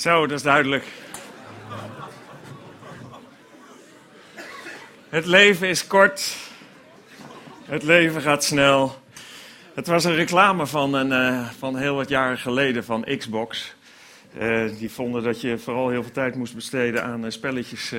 [0.00, 0.84] Zo, dat is duidelijk.
[5.08, 6.36] Het leven is kort.
[7.64, 8.98] Het leven gaat snel.
[9.74, 13.74] Het was een reclame van, een, uh, van heel wat jaren geleden van Xbox.
[14.38, 17.94] Uh, die vonden dat je vooral heel veel tijd moest besteden aan uh, spelletjes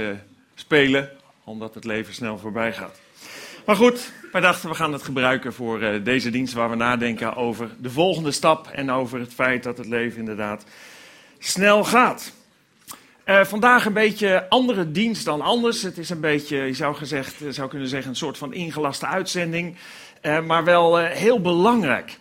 [0.55, 1.09] spelen,
[1.43, 2.99] omdat het leven snel voorbij gaat.
[3.65, 7.69] Maar goed, wij dachten we gaan het gebruiken voor deze dienst waar we nadenken over
[7.77, 10.65] de volgende stap en over het feit dat het leven inderdaad
[11.43, 12.33] snel gaat.
[13.25, 15.81] Uh, vandaag een beetje andere dienst dan anders.
[15.81, 19.75] Het is een beetje, je zou, gezegd, zou kunnen zeggen, een soort van ingelaste uitzending.
[20.21, 22.17] Uh, maar wel heel belangrijk.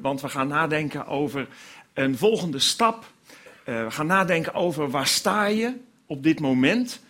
[0.00, 1.46] want we gaan nadenken over
[1.94, 3.04] een volgende stap.
[3.64, 7.00] we gaan nadenken over waar sta je op dit moment.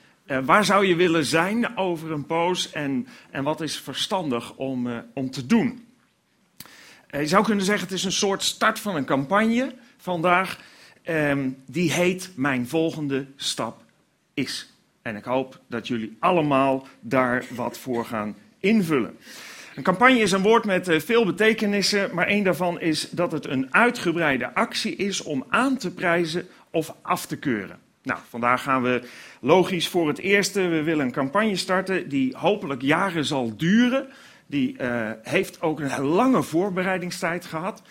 [0.44, 5.30] waar zou je willen zijn over een poos en, en wat is verstandig om, om
[5.30, 5.86] te doen.
[7.10, 10.58] je zou kunnen zeggen, het is een soort start van een campagne vandaag.
[11.08, 13.82] Um, die heet Mijn volgende stap
[14.34, 14.72] is.
[15.02, 19.16] En ik hoop dat jullie allemaal daar wat voor gaan invullen.
[19.74, 23.46] Een campagne is een woord met uh, veel betekenissen, maar één daarvan is dat het
[23.46, 27.78] een uitgebreide actie is om aan te prijzen of af te keuren.
[28.02, 29.02] Nou, vandaag gaan we
[29.40, 30.68] logisch voor het eerste.
[30.68, 34.08] We willen een campagne starten die hopelijk jaren zal duren.
[34.46, 37.82] Die uh, heeft ook een lange voorbereidingstijd gehad.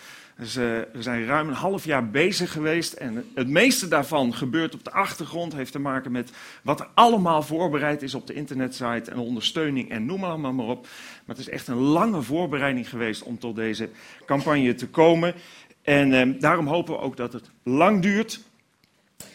[0.42, 4.74] Dus, uh, we zijn ruim een half jaar bezig geweest en het meeste daarvan gebeurt
[4.74, 5.54] op de achtergrond.
[5.54, 6.30] Heeft te maken met
[6.62, 10.82] wat er allemaal voorbereid is op de internetsite en ondersteuning en noem allemaal maar op.
[10.82, 13.88] Maar het is echt een lange voorbereiding geweest om tot deze
[14.26, 15.34] campagne te komen.
[15.82, 18.40] En uh, daarom hopen we ook dat het lang duurt.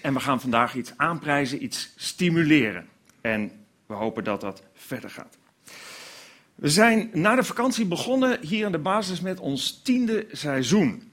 [0.01, 2.88] En we gaan vandaag iets aanprijzen, iets stimuleren.
[3.22, 3.51] En
[3.85, 5.37] we hopen dat dat verder gaat.
[6.57, 11.12] We zijn na de vakantie begonnen hier aan de basis met ons tiende seizoen.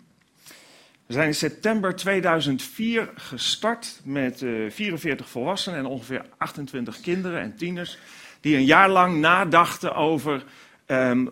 [1.06, 7.56] We zijn in september 2004 gestart met uh, 44 volwassenen en ongeveer 28 kinderen en
[7.56, 7.98] tieners.
[8.40, 10.44] Die een jaar lang nadachten over
[10.86, 11.30] um,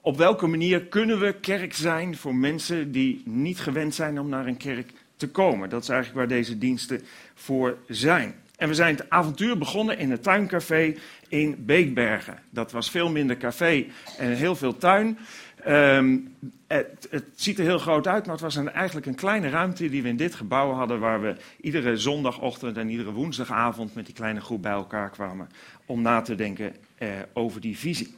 [0.00, 4.46] op welke manier kunnen we kerk zijn voor mensen die niet gewend zijn om naar
[4.46, 5.68] een kerk te komen.
[5.68, 7.02] Dat is eigenlijk waar deze diensten
[7.34, 8.34] voor zijn.
[8.56, 10.94] En we zijn het avontuur begonnen in het tuincafé
[11.28, 12.38] in Beekbergen.
[12.50, 13.86] Dat was veel minder café
[14.18, 15.18] en heel veel tuin.
[15.68, 16.34] Um,
[16.66, 20.02] het, het, ziet er heel groot uit, maar het was eigenlijk een kleine ruimte die
[20.02, 24.40] we in dit gebouw hadden, waar we iedere zondagochtend en iedere woensdagavond met die kleine
[24.40, 25.48] groep bij elkaar kwamen
[25.86, 28.14] om na te denken uh, over die visie.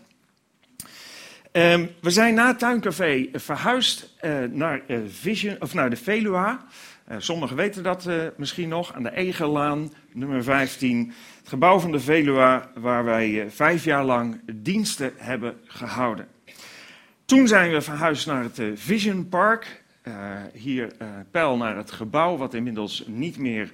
[1.52, 6.66] Um, we zijn na het tuincafé verhuisd uh, naar, uh, Vision, of naar de Velua.
[7.10, 11.12] Uh, sommigen weten dat uh, misschien nog, aan de Egelaan, nummer 15.
[11.38, 16.28] Het gebouw van de Velua, waar wij uh, vijf jaar lang diensten hebben gehouden.
[17.24, 19.82] Toen zijn we verhuisd naar het Vision Park.
[20.52, 20.92] hier
[21.30, 23.72] pijl naar het gebouw, wat inmiddels niet meer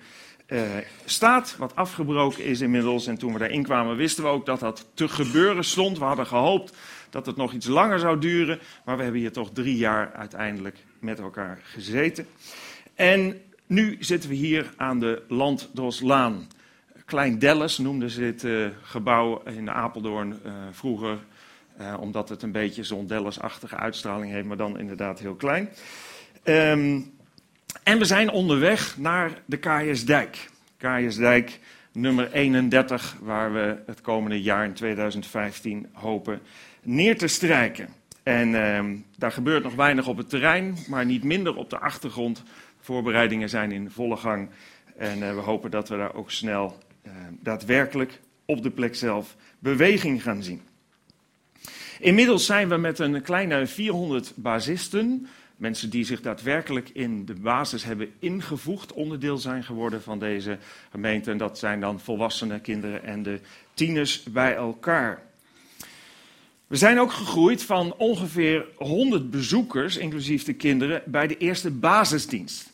[1.04, 3.06] staat, wat afgebroken is inmiddels.
[3.06, 5.98] En toen we daarin kwamen, wisten we ook dat dat te gebeuren stond.
[5.98, 6.76] We hadden gehoopt
[7.10, 10.76] dat het nog iets langer zou duren, maar we hebben hier toch drie jaar uiteindelijk
[10.98, 12.26] met elkaar gezeten.
[12.94, 16.46] En nu zitten we hier aan de Landdroslaan.
[17.04, 21.18] Klein Dallas noemden ze dit uh, gebouw in Apeldoorn uh, vroeger,
[21.80, 25.68] uh, omdat het een beetje zo'n Dallas-achtige uitstraling heeft, maar dan inderdaad heel klein.
[26.44, 27.12] Um,
[27.82, 29.58] en we zijn onderweg naar de.
[30.76, 31.60] Kaaiersdijk
[31.92, 36.40] nummer 31, waar we het komende jaar in 2015 hopen
[36.82, 37.88] neer te strijken.
[38.22, 42.42] En um, daar gebeurt nog weinig op het terrein, maar niet minder op de achtergrond
[42.84, 44.48] Voorbereidingen zijn in volle gang
[44.96, 49.36] en uh, we hopen dat we daar ook snel uh, daadwerkelijk op de plek zelf
[49.58, 50.62] beweging gaan zien.
[52.00, 55.26] Inmiddels zijn we met een kleine 400 basisten,
[55.56, 60.58] mensen die zich daadwerkelijk in de basis hebben ingevoegd, onderdeel zijn geworden van deze
[60.90, 61.30] gemeente.
[61.30, 63.40] En dat zijn dan volwassenen, kinderen en de
[63.74, 65.22] tieners bij elkaar.
[66.66, 72.72] We zijn ook gegroeid van ongeveer 100 bezoekers, inclusief de kinderen, bij de eerste basisdienst.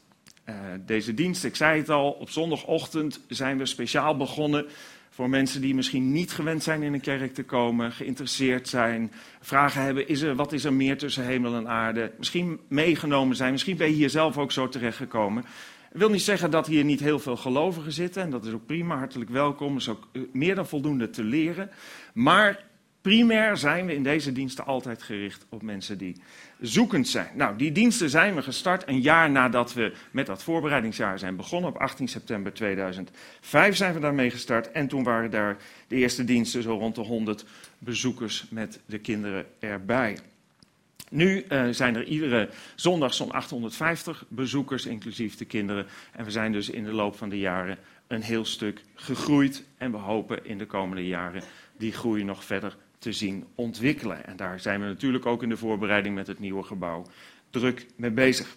[0.50, 0.56] Uh,
[0.86, 4.66] deze dienst, ik zei het al, op zondagochtend zijn we speciaal begonnen
[5.10, 9.82] voor mensen die misschien niet gewend zijn in een kerk te komen, geïnteresseerd zijn, vragen
[9.82, 13.76] hebben, is er, wat is er meer tussen hemel en aarde, misschien meegenomen zijn, misschien
[13.76, 15.44] ben je hier zelf ook zo terechtgekomen.
[15.92, 18.66] Ik wil niet zeggen dat hier niet heel veel gelovigen zitten, en dat is ook
[18.66, 21.70] prima, hartelijk welkom, is ook eh, meer dan voldoende te leren.
[22.14, 22.64] Maar
[23.00, 26.16] primair zijn we in deze diensten altijd gericht op mensen die
[26.60, 27.28] zoekend zijn.
[27.34, 31.70] Nou, die diensten zijn we gestart een jaar nadat we met dat voorbereidingsjaar zijn begonnen.
[31.70, 34.70] Op 18 september 2005 zijn we daarmee gestart.
[34.70, 35.56] En toen waren daar
[35.88, 37.44] de eerste diensten zo rond de 100
[37.78, 40.18] bezoekers met de kinderen erbij.
[41.10, 45.86] Nu uh, zijn er iedere zondag zo'n 850 bezoekers, inclusief de kinderen.
[46.12, 49.64] En we zijn dus in de loop van de jaren een heel stuk gegroeid.
[49.78, 51.42] En we hopen in de komende jaren
[51.76, 54.26] die groei nog verder te zien ontwikkelen.
[54.26, 57.06] En daar zijn we natuurlijk ook in de voorbereiding met het nieuwe gebouw
[57.50, 58.56] druk mee bezig.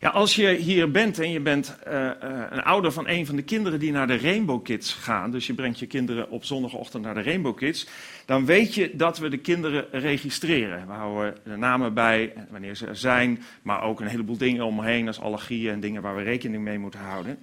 [0.00, 2.10] Ja, als je hier bent en je bent uh, uh,
[2.50, 5.54] een ouder van een van de kinderen die naar de Rainbow Kids gaan, dus je
[5.54, 7.86] brengt je kinderen op zondagochtend naar de Rainbow Kids,
[8.26, 10.86] dan weet je dat we de kinderen registreren.
[10.86, 15.06] We houden de namen bij, wanneer ze er zijn, maar ook een heleboel dingen omheen
[15.06, 17.38] als allergieën en dingen waar we rekening mee moeten houden.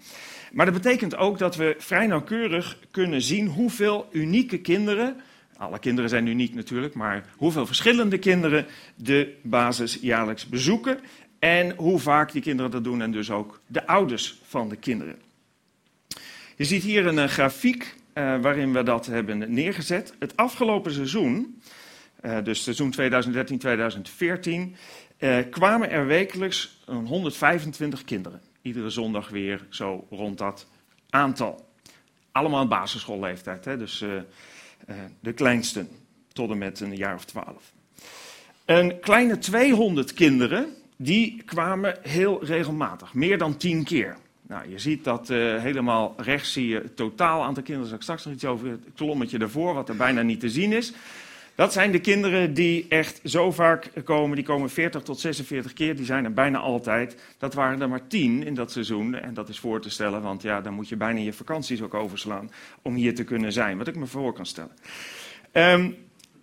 [0.52, 5.16] Maar dat betekent ook dat we vrij nauwkeurig kunnen zien hoeveel unieke kinderen,
[5.62, 8.66] alle kinderen zijn uniek natuurlijk, maar hoeveel verschillende kinderen
[8.96, 11.00] de basis jaarlijks bezoeken
[11.40, 15.16] en hoe vaak die kinderen dat doen en dus ook de ouders van de kinderen.
[16.56, 20.14] Je ziet hier een uh, grafiek uh, waarin we dat hebben neergezet.
[20.20, 21.62] Het afgelopen seizoen,
[22.26, 22.94] uh, dus seizoen
[25.20, 28.42] 2013-2014, kwamen er wekelijks 125 kinderen.
[28.62, 30.68] Iedere zondag weer zo rond dat
[31.10, 31.70] aantal.
[32.32, 33.78] Allemaal basisschoolleeftijd, hè?
[33.78, 34.04] dus
[35.20, 35.90] de kleinsten
[36.34, 37.74] tot en met een jaar of twaalf.
[38.66, 44.18] Een kleine 200 kinderen die kwamen heel regelmatig, meer dan tien keer.
[44.48, 47.90] Nou, je ziet dat uh, helemaal rechts zie je het totaal aantal kinderen.
[47.90, 50.74] Daar ik straks nog iets over het kolommetje daarvoor, wat er bijna niet te zien
[50.74, 50.94] is.
[51.56, 54.36] Dat zijn de kinderen die echt zo vaak komen.
[54.36, 55.96] Die komen 40 tot 46 keer.
[55.96, 57.16] Die zijn er bijna altijd.
[57.38, 59.16] Dat waren er maar 10 in dat seizoen.
[59.16, 61.94] En dat is voor te stellen, want ja, dan moet je bijna je vakanties ook
[61.94, 62.52] overslaan.
[62.82, 63.78] om hier te kunnen zijn.
[63.78, 64.76] Wat ik me voor kan stellen.
[65.54, 65.96] Um,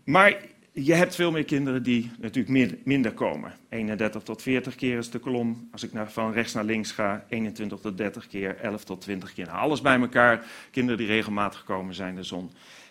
[0.04, 0.36] maar
[0.72, 3.52] je hebt veel meer kinderen die natuurlijk minder komen.
[3.68, 5.68] 31 tot 40 keer is de kolom.
[5.72, 9.34] Als ik naar, van rechts naar links ga, 21 tot 30 keer, 11 tot 20
[9.34, 9.46] keer.
[9.46, 10.44] Nou, alles bij elkaar.
[10.70, 12.50] Kinderen die regelmatig komen zijn er zo'n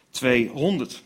[0.10, 1.04] 200.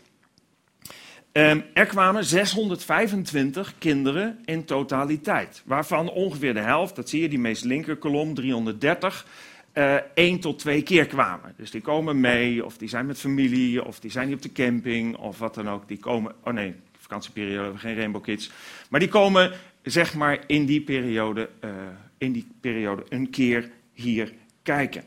[1.32, 5.62] Um, er kwamen 625 kinderen in totaliteit.
[5.64, 9.26] Waarvan ongeveer de helft, dat zie je, die meest linker kolom, 330
[9.74, 11.54] uh, tot twee keer kwamen.
[11.56, 15.16] Dus die komen mee, of die zijn met familie, of die zijn op de camping,
[15.16, 15.88] of wat dan ook.
[15.88, 18.50] Die komen, oh nee, vakantieperiode geen Rainbow Kids.
[18.88, 19.52] Maar die komen,
[19.82, 21.70] zeg maar, in die periode, uh,
[22.18, 24.32] in die periode een keer hier
[24.62, 25.04] kijken.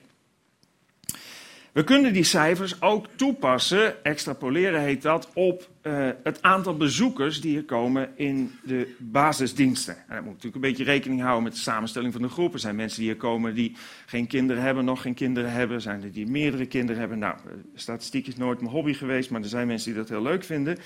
[1.72, 7.58] We kunnen die cijfers ook toepassen, extrapoleren heet dat, op uh, het aantal bezoekers die
[7.58, 9.96] er komen in de basisdiensten.
[9.96, 12.54] En dan moet natuurlijk een beetje rekening houden met de samenstelling van de groep.
[12.54, 15.82] Er zijn mensen die hier komen die geen kinderen hebben, nog geen kinderen hebben.
[15.82, 17.20] Zijn er die meerdere kinderen hebben.
[17.20, 20.22] Nou, eh, statistiek is nooit mijn hobby geweest, maar er zijn mensen die dat heel
[20.22, 20.78] leuk vinden.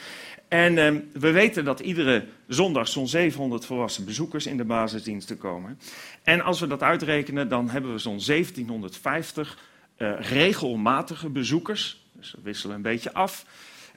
[0.47, 5.79] En uh, we weten dat iedere zondag zo'n 700 volwassen bezoekers in de basisdiensten komen.
[6.23, 9.57] En als we dat uitrekenen, dan hebben we zo'n 1750
[9.97, 12.05] uh, regelmatige bezoekers.
[12.11, 13.45] Dus we wisselen een beetje af.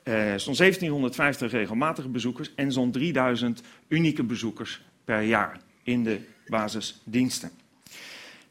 [0.05, 7.51] Uh, zo'n 1750 regelmatige bezoekers en zo'n 3000 unieke bezoekers per jaar in de basisdiensten.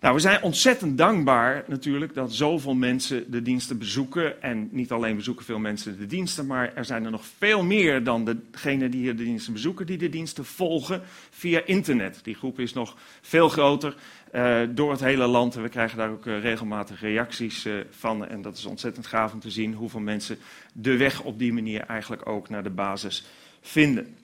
[0.02, 4.42] Nou, we zijn ontzettend dankbaar natuurlijk dat zoveel mensen de diensten bezoeken.
[4.42, 8.04] En niet alleen bezoeken veel mensen de diensten, maar er zijn er nog veel meer
[8.04, 12.20] dan degenen die hier de diensten bezoeken, die de diensten volgen via internet.
[12.24, 13.96] Die groep is nog veel groter
[14.34, 15.56] uh, door het hele land.
[15.56, 18.28] En we krijgen daar ook uh, regelmatig reacties uh, van.
[18.28, 20.38] En dat is ontzettend gaaf om te zien hoeveel mensen
[20.74, 23.26] de weg op die manier eigenlijk ook naar de basis
[23.62, 24.16] vinden.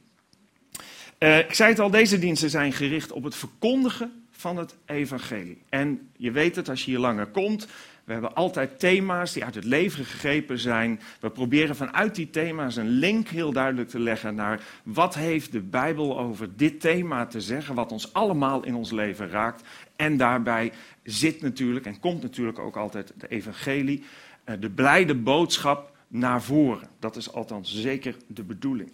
[1.19, 5.61] ik zei het al, deze diensten zijn gericht op het verkondigen van het evangelie.
[5.69, 7.67] En je weet het als je hier langer komt.
[8.03, 10.99] We hebben altijd thema's die uit het leven gegrepen zijn.
[11.19, 15.61] We proberen vanuit die thema's een link heel duidelijk te leggen naar wat heeft de
[15.61, 19.63] Bijbel over dit thema te zeggen, wat ons allemaal in ons leven raakt.
[19.95, 20.71] En daarbij
[21.03, 24.03] zit natuurlijk en komt natuurlijk ook altijd de evangelie,
[24.43, 26.87] eh, de blijde boodschap naar voren.
[26.99, 28.91] Dat is althans zeker de bedoeling.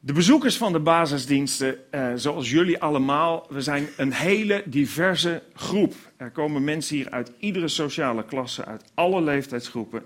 [0.00, 5.94] De bezoekers van de basisdiensten, eh, zoals jullie allemaal, we zijn een hele diverse groep.
[6.16, 10.02] Er komen mensen hier uit iedere sociale klasse, uit alle leeftijdsgroepen.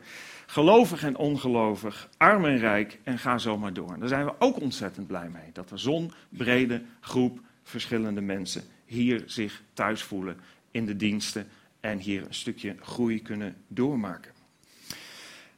[0.47, 3.97] Gelovig en ongelovig, arm en rijk en ga zo maar door.
[3.99, 5.53] Daar zijn we ook ontzettend blij mee.
[5.53, 10.37] Dat er zo'n brede groep verschillende mensen hier zich thuis voelen
[10.71, 11.47] in de diensten
[11.81, 14.33] en hier een stukje groei kunnen doormaken.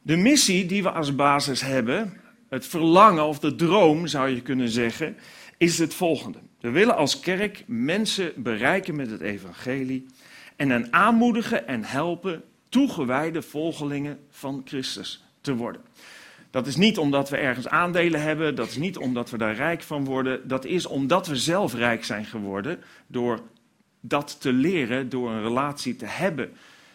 [0.03, 2.21] De missie die we als basis hebben,
[2.55, 5.17] het verlangen of de droom zou je kunnen zeggen,
[5.59, 6.39] is het volgende.
[6.61, 10.07] We willen als kerk mensen bereiken met het evangelie
[10.57, 15.83] en hen aanmoedigen en helpen toegewijde volgelingen van Christus te worden.
[16.51, 19.83] Dat is niet omdat we ergens aandelen hebben, dat is niet omdat we daar rijk
[19.83, 23.41] van worden, dat is omdat we zelf rijk zijn geworden door
[24.01, 26.53] dat te leren, door een relatie te hebben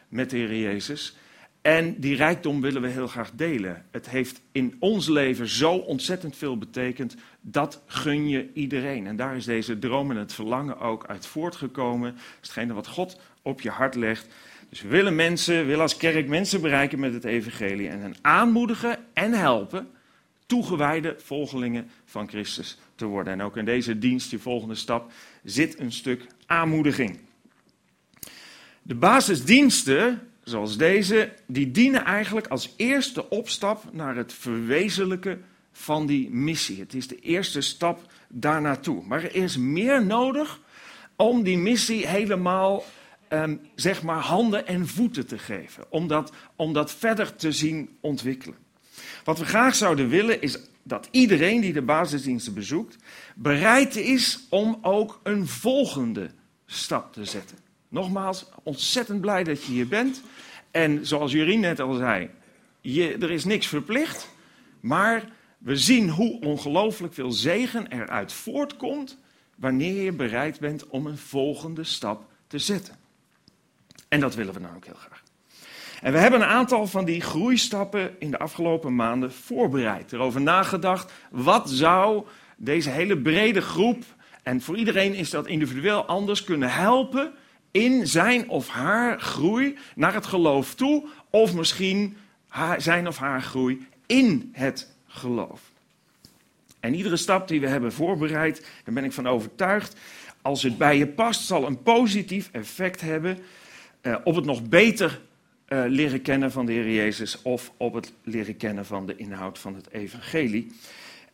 [0.07, 1.15] met de Heer Jezus.
[1.69, 3.85] En die rijkdom willen we heel graag delen.
[3.91, 7.15] Het heeft in ons leven zo ontzettend veel betekend.
[7.41, 9.07] Dat gun je iedereen.
[9.07, 12.11] En daar is deze droom en het verlangen ook uit voortgekomen.
[12.11, 14.27] Dat hetgene wat God op je hart legt.
[14.69, 17.89] Dus we willen mensen, willen als kerk mensen bereiken met het evangelie.
[17.89, 19.87] En hen aanmoedigen en helpen
[20.45, 23.33] toegewijde volgelingen van Christus te worden.
[23.33, 25.11] En ook in deze dienst, die volgende stap,
[25.43, 27.19] zit een stuk aanmoediging.
[28.81, 36.29] De basisdiensten, zoals deze, die dienen eigenlijk als eerste opstap naar het verwezenlijken van die
[36.29, 36.79] missie.
[36.79, 39.03] Het is de eerste stap daar naartoe.
[39.05, 40.59] Maar er is meer nodig
[41.15, 42.83] om die missie helemaal,
[43.27, 45.85] ehm, zeg maar, handen en voeten te geven.
[45.89, 48.57] Om dat, om dat verder te zien ontwikkelen.
[49.23, 52.95] Wat we graag zouden willen is dat iedereen die de basisdiensten bezoekt,
[53.35, 56.29] bereid is om ook een volgende
[56.65, 57.68] stap te zetten.
[57.89, 60.21] Nogmaals, ontzettend blij dat je hier bent.
[60.71, 62.29] En zoals Jurien net al zei,
[62.81, 64.29] je, er is niks verplicht.
[64.79, 69.17] Maar we zien hoe ongelooflijk veel zegen eruit voortkomt
[69.55, 72.95] wanneer je bereid bent om een volgende stap te zetten.
[74.07, 75.23] En dat willen we dan ook heel graag.
[76.01, 80.13] En we hebben een aantal van die groeistappen in de afgelopen maanden voorbereid.
[80.13, 82.25] Erover nagedacht, wat zou
[82.57, 84.03] deze hele brede groep,
[84.43, 87.33] en voor iedereen is dat individueel anders, kunnen helpen
[87.71, 92.17] in zijn of haar groei naar het geloof toe, of misschien
[92.77, 95.61] zijn of haar groei in het geloof.
[96.79, 99.95] En iedere stap die we hebben voorbereid, daar ben ik van overtuigd,
[100.41, 103.39] als het bij je past, zal een positief effect hebben
[104.01, 105.21] uh, op het nog beter
[105.67, 109.59] uh, leren kennen van de Heer Jezus of op het leren kennen van de inhoud
[109.59, 110.71] van het evangelie.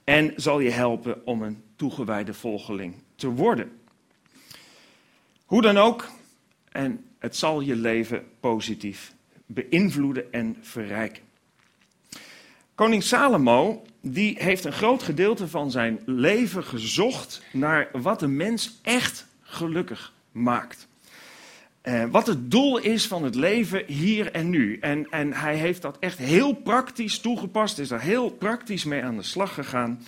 [0.03, 3.71] En zal je helpen om een toegewijde volgeling te worden.
[5.45, 6.09] Hoe dan ook,
[6.75, 9.13] en het zal je leven positief
[9.45, 11.23] beïnvloeden en verrijken.
[12.75, 18.79] Koning Salomo die heeft een groot gedeelte van zijn leven gezocht naar wat een mens
[18.81, 20.87] echt gelukkig maakt.
[21.83, 24.77] Uh, wat het doel is van het leven hier en nu.
[24.79, 29.17] En, en hij heeft dat echt heel praktisch toegepast, is daar heel praktisch mee aan
[29.17, 30.01] de slag gegaan.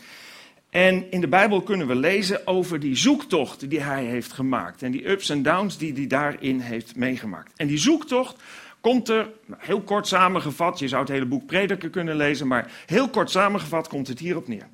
[0.70, 4.84] En in de Bijbel kunnen we lezen over die zoektocht die hij heeft gemaakt.
[4.84, 7.52] En die ups en downs die hij daarin heeft meegemaakt.
[7.56, 8.42] En die zoektocht
[8.82, 12.72] komt er, nou, heel kort samengevat, je zou het hele boek Prediker kunnen lezen, maar
[12.86, 14.68] heel kort samengevat komt het hierop neer.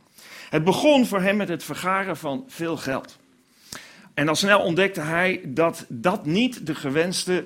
[0.50, 3.18] Het begon voor hem met het vergaren van veel geld.
[4.14, 7.46] En al snel ontdekte hij dat dat niet de gewenste,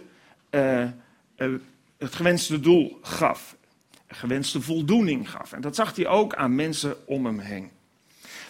[0.51, 0.89] uh, uh,
[1.97, 3.55] het gewenste doel gaf.
[4.07, 5.53] Gewenste voldoening gaf.
[5.53, 7.69] En dat zag hij ook aan mensen om hem heen.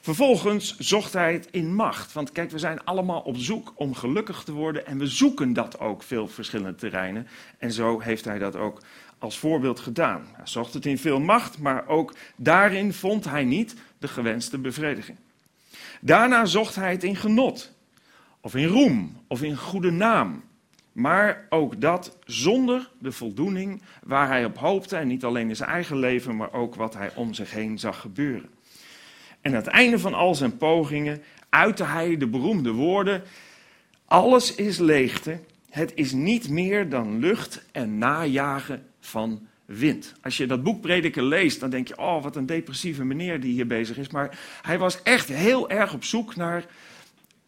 [0.07, 2.13] Vervolgens zocht hij het in macht.
[2.13, 4.85] Want kijk, we zijn allemaal op zoek om gelukkig te worden.
[4.85, 7.27] En we zoeken dat ook veel verschillende terreinen.
[7.57, 8.81] En zo heeft hij dat ook
[9.17, 10.25] als voorbeeld gedaan.
[10.33, 15.17] Hij zocht het in veel macht, maar ook daarin vond hij niet de gewenste bevrediging.
[16.01, 17.73] Daarna zocht hij het in genot
[18.41, 20.43] of in roem, of in goede naam.
[20.91, 24.95] Maar ook dat zonder de voldoening waar hij op hoopte.
[24.95, 27.99] En niet alleen in zijn eigen leven, maar ook wat hij om zich heen zag
[27.99, 28.55] gebeuren.
[29.47, 33.23] En aan het einde van al zijn pogingen uitte hij de beroemde woorden:
[34.05, 35.39] Alles is leegte.
[35.69, 40.13] Het is niet meer dan lucht en najagen van wind.
[40.21, 43.53] Als je dat boek Prediker leest, dan denk je: Oh, wat een depressieve meneer die
[43.53, 44.09] hier bezig is.
[44.09, 46.65] Maar hij was echt heel erg op zoek naar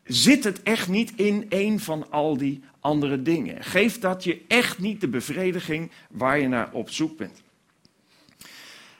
[0.04, 3.64] zit het echt niet in een van al die andere dingen.
[3.64, 7.42] Geeft dat je echt niet de bevrediging waar je naar op zoek bent.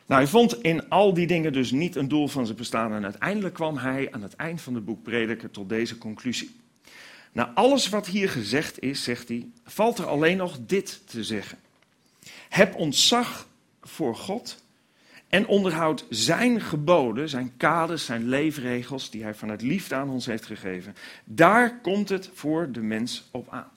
[0.10, 2.94] Nou, hij vond in al die dingen dus niet een doel van zijn bestaan.
[2.94, 6.56] En uiteindelijk kwam hij aan het eind van het boek Prediker tot deze conclusie.
[7.32, 11.58] Na alles wat hier gezegd is, zegt hij, valt er alleen nog dit te zeggen.
[12.50, 13.48] Heb ontzag
[13.82, 14.64] voor God
[15.28, 20.46] en onderhoudt zijn geboden, zijn kaders, zijn leefregels die hij vanuit liefde aan ons heeft
[20.46, 20.96] gegeven.
[21.24, 23.72] Daar komt het voor de mens op aan.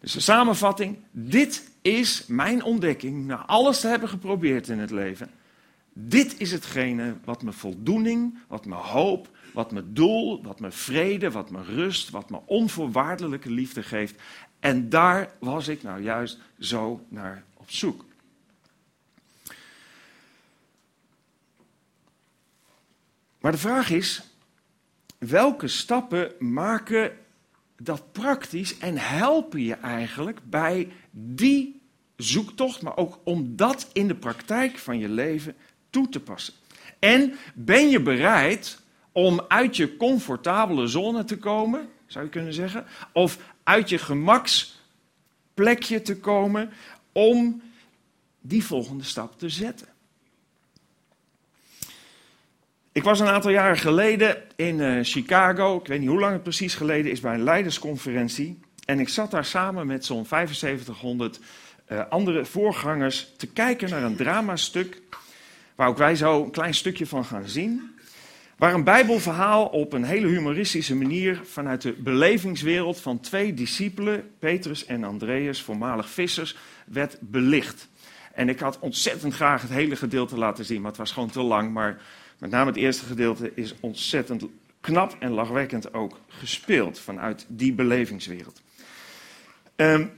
[0.00, 5.30] Dus de samenvatting, dit is mijn ontdekking na alles te hebben geprobeerd in het leven.
[5.92, 11.30] Dit is hetgene wat me voldoening, wat me hoop, wat me doel, wat me vrede,
[11.30, 14.20] wat me rust, wat me onvoorwaardelijke liefde geeft.
[14.60, 18.04] En daar was ik nou juist zo naar op zoek.
[23.40, 24.22] Maar de vraag is,
[25.18, 27.18] welke stappen maken
[27.76, 31.82] dat praktisch en helpen je eigenlijk bij die
[32.16, 35.56] zoektocht, maar ook om dat in de praktijk van je leven
[35.92, 36.54] toe te passen?
[36.98, 38.80] En ben je bereid
[39.12, 46.02] om uit je comfortabele zone te komen, zou je kunnen zeggen, of uit je gemaksplekje
[46.02, 46.70] te komen,
[47.12, 47.62] om
[48.40, 49.88] die volgende stap te zetten.
[52.92, 55.76] Ik was een aantal jaren geleden in uh, Chicago.
[55.76, 58.60] Ik weet niet hoe lang het precies geleden is bij een leidersconferentie.
[58.84, 61.40] En ik zat daar samen met zo'n 7500
[61.88, 65.02] uh, andere voorgangers te kijken naar een dramastuk.
[65.74, 67.90] Waar ook wij zo een klein stukje van gaan zien.
[68.56, 74.86] Waar een Bijbelverhaal op een hele humoristische manier vanuit de belevingswereld van twee discipelen, Petrus
[74.86, 77.88] en Andreas, voormalig vissers, werd belicht.
[78.32, 81.42] En ik had ontzettend graag het hele gedeelte laten zien, maar het was gewoon te
[81.42, 81.72] lang.
[81.72, 82.00] Maar
[82.38, 84.44] met name het eerste gedeelte is ontzettend
[84.80, 88.62] knap en lachwekkend ook gespeeld vanuit die belevingswereld.
[89.76, 90.10] Um,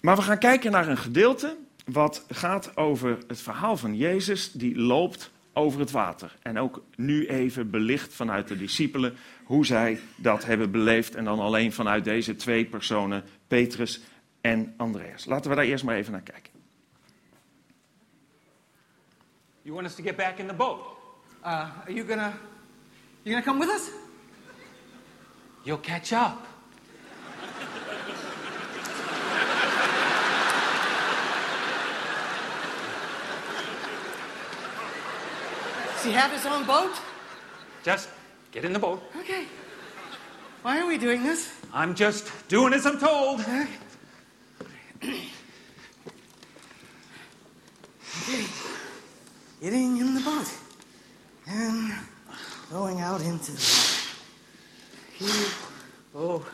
[0.00, 1.56] maar we gaan kijken naar een gedeelte
[1.92, 6.36] wat gaat over het verhaal van Jezus die loopt over het water.
[6.42, 11.14] En ook nu even belicht vanuit de discipelen hoe zij dat hebben beleefd.
[11.14, 14.00] En dan alleen vanuit deze twee personen, Petrus
[14.40, 15.24] en Andreas.
[15.24, 16.52] Laten we daar eerst maar even naar kijken.
[19.62, 20.80] You want us to get back in the boat?
[21.44, 22.32] Uh, are you gonna,
[23.22, 23.90] you gonna come with us?
[25.62, 26.49] You'll catch up.
[36.00, 36.92] Does he have his own boat?
[37.82, 38.08] Just
[38.52, 39.02] get in the boat.
[39.18, 39.44] Okay.
[40.62, 41.52] Why are we doing this?
[41.74, 43.40] I'm just doing as I'm told.
[43.40, 43.66] Okay.
[49.60, 50.50] Getting in the boat
[51.46, 51.92] and
[52.70, 53.60] going out into the
[55.20, 55.50] water.
[56.14, 56.46] Oh.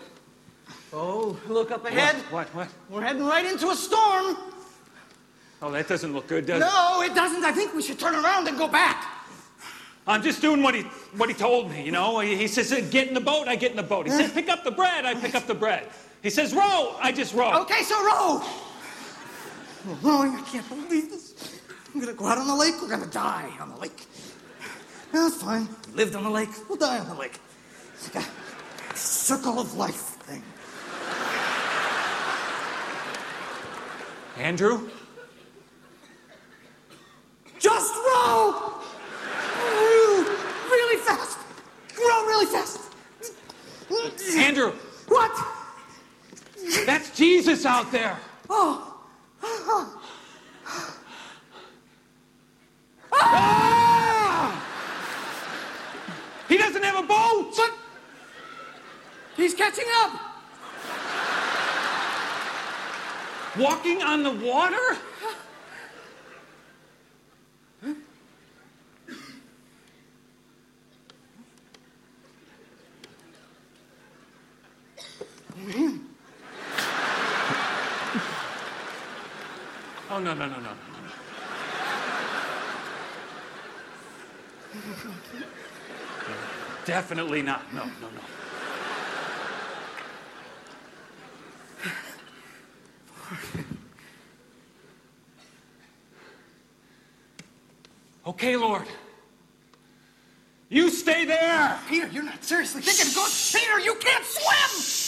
[0.93, 2.17] Oh, look up ahead.
[2.33, 2.49] What?
[2.49, 2.69] What?
[2.91, 4.37] We're heading right into a storm.
[5.63, 6.67] Oh, that doesn't look good, does it?
[6.67, 7.45] No, it doesn't.
[7.45, 9.13] I think we should turn around and go back.
[10.07, 10.83] I'm just doing what he
[11.17, 11.85] what he told me.
[11.85, 14.07] You know, he, he says get in the boat, I get in the boat.
[14.07, 15.89] He says pick up the bread, I pick up the bread.
[16.23, 17.63] He says row, I just row.
[17.63, 18.43] Okay, so row.
[19.87, 20.33] We're rowing.
[20.33, 21.61] I can't believe this.
[21.93, 22.75] I'm gonna go out on the lake.
[22.81, 24.07] We're gonna die on the lake.
[25.13, 25.69] No, it's fine.
[25.89, 26.51] We lived on the lake.
[26.69, 27.41] We'll die on the lake.
[27.95, 30.43] It's like a circle of life thing.
[34.37, 34.89] Andrew,
[37.59, 37.95] Just.
[37.95, 38.77] Row
[40.87, 41.39] really fast.
[41.99, 42.81] Row really fast.
[44.37, 44.73] Andrew,
[45.09, 45.33] What?
[46.85, 48.19] that's Jesus out there.
[48.51, 48.93] Oh.
[53.13, 54.63] Ah!
[56.49, 57.55] He doesn't have a boat.
[57.57, 57.73] But
[59.37, 60.21] he's catching up.
[63.59, 64.99] Walking on the water?
[80.17, 80.71] Oh, no, no, no, no, no.
[86.87, 87.71] Definitely not.
[87.75, 88.23] No, no, no.
[98.27, 98.87] Okay, Lord.
[100.71, 101.79] You stay there.
[101.91, 103.31] Peter, you're not seriously thinking of going.
[103.53, 105.03] Peter, you can't swim.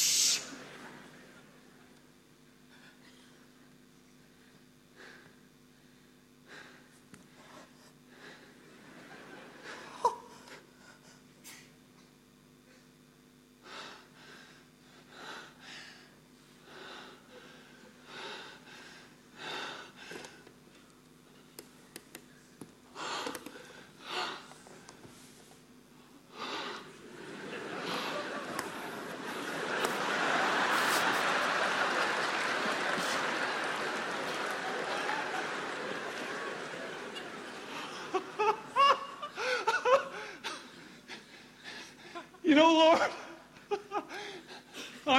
[42.44, 43.10] You know, Lord,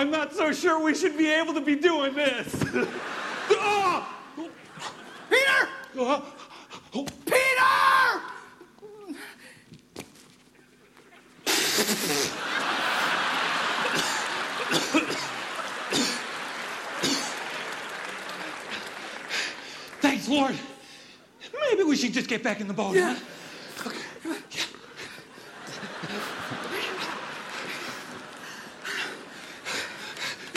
[0.09, 2.65] I'm not so sure we should be able to be doing this.
[3.51, 4.15] Ah!
[5.29, 5.69] Peter!
[5.99, 6.23] Ah!
[7.25, 8.23] Peter!
[20.01, 20.55] Thanks, Lord.
[21.69, 22.95] Maybe we should just get back in the boat.
[22.95, 23.15] Yeah.
[23.77, 23.91] Huh?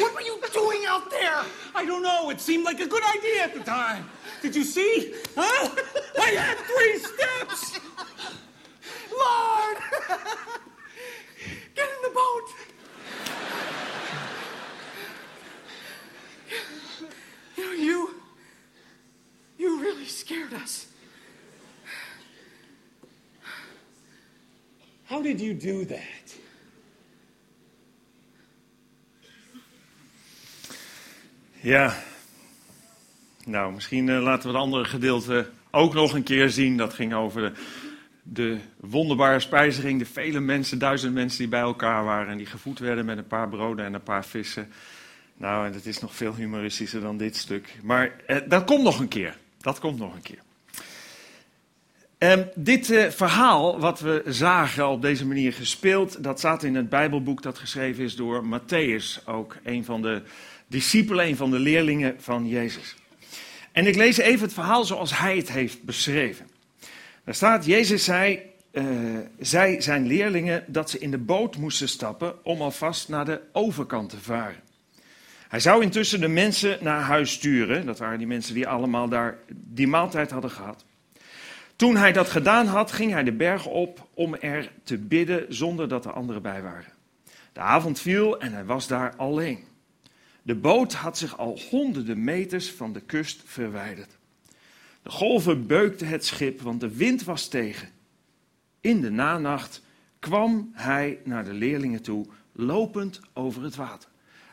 [0.02, 1.44] What were you doing out there?
[1.74, 2.30] I don't know.
[2.30, 3.60] It seemed like a good idea at the
[3.92, 4.08] time.
[4.40, 5.14] Did you see?
[5.36, 5.68] Huh?
[6.18, 7.80] I had three steps.
[9.10, 9.76] Lord!
[11.74, 12.48] Get in the boat!
[17.56, 18.14] You know, you.
[19.58, 20.86] You really scared us.
[25.04, 26.00] How did you do that?
[31.62, 31.92] Ja.
[33.44, 36.76] Nou, misschien uh, laten we het andere gedeelte ook nog een keer zien.
[36.76, 37.52] Dat ging over de,
[38.22, 39.98] de wonderbare spijziging.
[39.98, 42.28] De vele mensen, duizend mensen die bij elkaar waren.
[42.28, 44.68] En die gevoed werden met een paar broden en een paar vissen.
[45.36, 47.78] Nou, en dat is nog veel humoristischer dan dit stuk.
[47.82, 49.36] Maar uh, dat komt nog een keer.
[49.60, 50.38] Dat komt nog een keer.
[52.18, 56.88] Um, dit uh, verhaal, wat we zagen op deze manier gespeeld, dat staat in het
[56.88, 60.22] Bijbelboek dat geschreven is door Matthäus, ook een van de
[60.66, 62.94] discipelen, een van de leerlingen van Jezus.
[63.72, 66.46] En ik lees even het verhaal zoals hij het heeft beschreven.
[67.24, 68.40] Daar staat, Jezus zei,
[68.72, 68.84] uh,
[69.38, 74.10] zei zijn leerlingen dat ze in de boot moesten stappen om alvast naar de overkant
[74.10, 74.60] te varen.
[75.48, 79.38] Hij zou intussen de mensen naar huis sturen, dat waren die mensen die allemaal daar
[79.48, 80.84] die maaltijd hadden gehad.
[81.76, 85.88] Toen hij dat gedaan had, ging hij de berg op om er te bidden zonder
[85.88, 86.92] dat er anderen bij waren.
[87.52, 89.64] De avond viel en hij was daar alleen.
[90.42, 94.18] De boot had zich al honderden meters van de kust verwijderd.
[95.02, 97.88] De golven beukten het schip, want de wind was tegen.
[98.80, 99.82] In de nanacht
[100.18, 104.10] kwam hij naar de leerlingen toe, lopend over het water.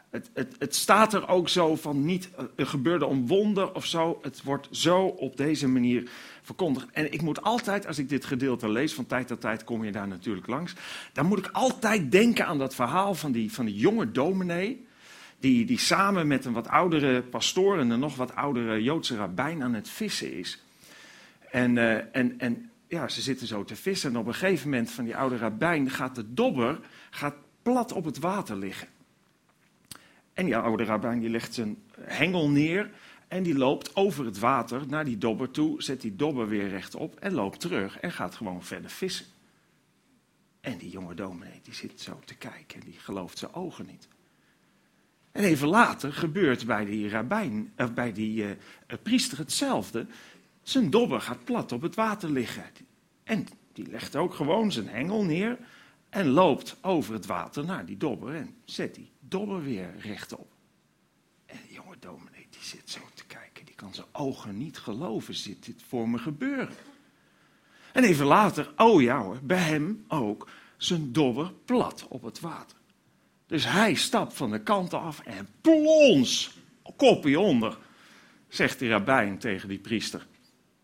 [0.10, 4.19] Het, het, het, staat er ook zo van niet, er gebeurde een wonder of zo.
[4.21, 6.10] Het wordt zo op deze manier
[6.41, 6.88] verkondigd.
[6.91, 9.91] En ik moet altijd, als ik dit gedeelte lees, van tijd tot tijd kom je
[9.91, 10.73] daar natuurlijk langs.
[11.13, 14.88] Dan moet ik altijd denken aan dat verhaal van die, van die jonge dominee.
[15.39, 19.63] Die, die samen met een wat oudere pastoor en een nog wat oudere Joodse rabbijn
[19.63, 20.63] aan het vissen is.
[21.52, 24.10] En, uh, en, en ja, ze zitten zo te vissen.
[24.10, 28.06] En op een gegeven moment van die oude rabbijn gaat de dobber gaat plat op
[28.06, 28.88] het water liggen.
[30.34, 32.91] En die oude rabbijn die legt zijn hengel neer
[33.28, 37.15] en die loopt over het water naar die dobber toe, zet die dobber weer rechtop
[37.15, 39.25] en loopt terug en gaat gewoon verder vissen.
[40.62, 44.08] En die jonge dominee die zit zo te kijken en die gelooft zijn ogen niet.
[45.39, 48.52] En even later gebeurt bij die rabbijn, of bij die uh,
[49.04, 50.06] priester hetzelfde.
[50.62, 52.63] Zijn dobber gaat plat op het water liggen.
[53.23, 55.58] En die legt ook gewoon zijn hengel neer
[56.10, 60.52] en loopt over het water naar die dobber en zet die dobber weer rechtop.
[61.45, 65.36] En die jonge dominee die zit zo te kijken, die kan zijn ogen niet geloven,
[65.36, 66.75] zit dit voor me gebeuren.
[67.93, 72.78] En even later, oh ja hoor, bij hem ook zijn dobber plat op het water.
[73.49, 76.57] Dus hij stapt van de kant af en plons,
[76.95, 77.77] kopje onder,
[78.47, 80.25] zegt die rabbijn tegen die priester.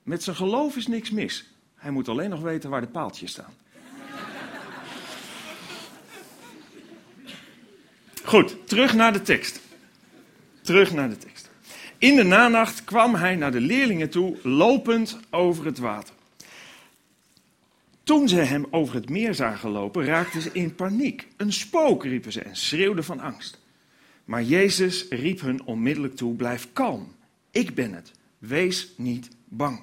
[0.03, 1.45] Met zijn geloof is niks mis.
[1.75, 3.53] Hij moet alleen nog weten waar de paaltjes staan.
[8.23, 9.61] Goed, terug naar de tekst.
[10.61, 11.49] Terug naar de tekst.
[11.97, 16.14] In de nanacht kwam hij naar de leerlingen toe, lopend over het water.
[18.05, 21.27] Toen ze hem over het meer zagen lopen, raakten ze in paniek.
[21.37, 23.59] Een spook, riepen ze en schreeuwden van angst.
[24.25, 27.15] Maar Jezus riep hun onmiddellijk toe: Blijf kalm,
[27.51, 29.81] ik ben het, wees niet bang.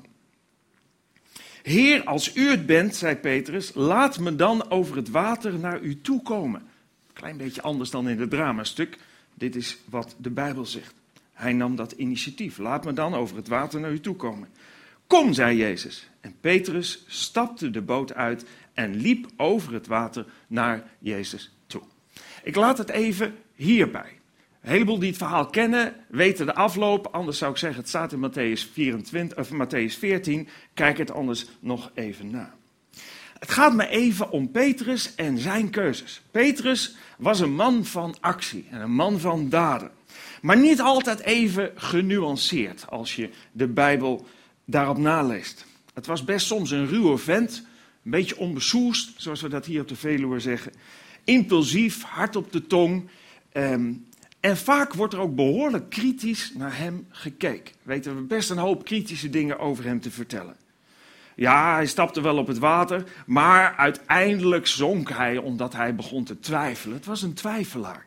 [1.62, 6.00] Heer, als u het bent, zei Petrus, laat me dan over het water naar u
[6.00, 6.62] toe komen.
[7.12, 8.98] Klein beetje anders dan in het dramastuk.
[9.34, 10.94] Dit is wat de Bijbel zegt.
[11.32, 12.58] Hij nam dat initiatief.
[12.58, 14.48] Laat me dan over het water naar u toe komen.
[15.12, 16.10] Kom, zei Jezus.
[16.20, 18.44] En Petrus stapte de boot uit
[18.74, 21.82] en liep over het water naar Jezus toe.
[22.42, 24.18] Ik laat het even hierbij.
[24.62, 27.06] Een heleboel die het verhaal kennen, weten de afloop.
[27.06, 30.48] Anders zou ik zeggen, het staat in Matthäus, 24, of Matthäus 14.
[30.74, 32.54] Kijk het anders nog even na.
[33.38, 36.22] Het gaat me even om Petrus en zijn keuzes.
[36.30, 39.90] Petrus was een man van actie en een man van daden.
[40.42, 44.26] Maar niet altijd even genuanceerd als je de Bijbel
[44.64, 45.66] daarop naleest.
[45.94, 47.66] Het was best soms een ruwe vent,
[48.04, 50.72] een beetje onbesoest, zoals we dat hier op de Veluwe zeggen.
[51.24, 53.08] Impulsief, hard op de tong.
[53.52, 54.06] Um,
[54.40, 57.74] en vaak wordt er ook behoorlijk kritisch naar hem gekeken.
[57.82, 60.56] Weten we best een hoop kritische dingen over hem te vertellen.
[61.34, 66.40] Ja, hij stapte wel op het water, maar uiteindelijk zonk hij omdat hij begon te
[66.40, 66.96] twijfelen.
[66.96, 68.06] Het was een twijfelaar.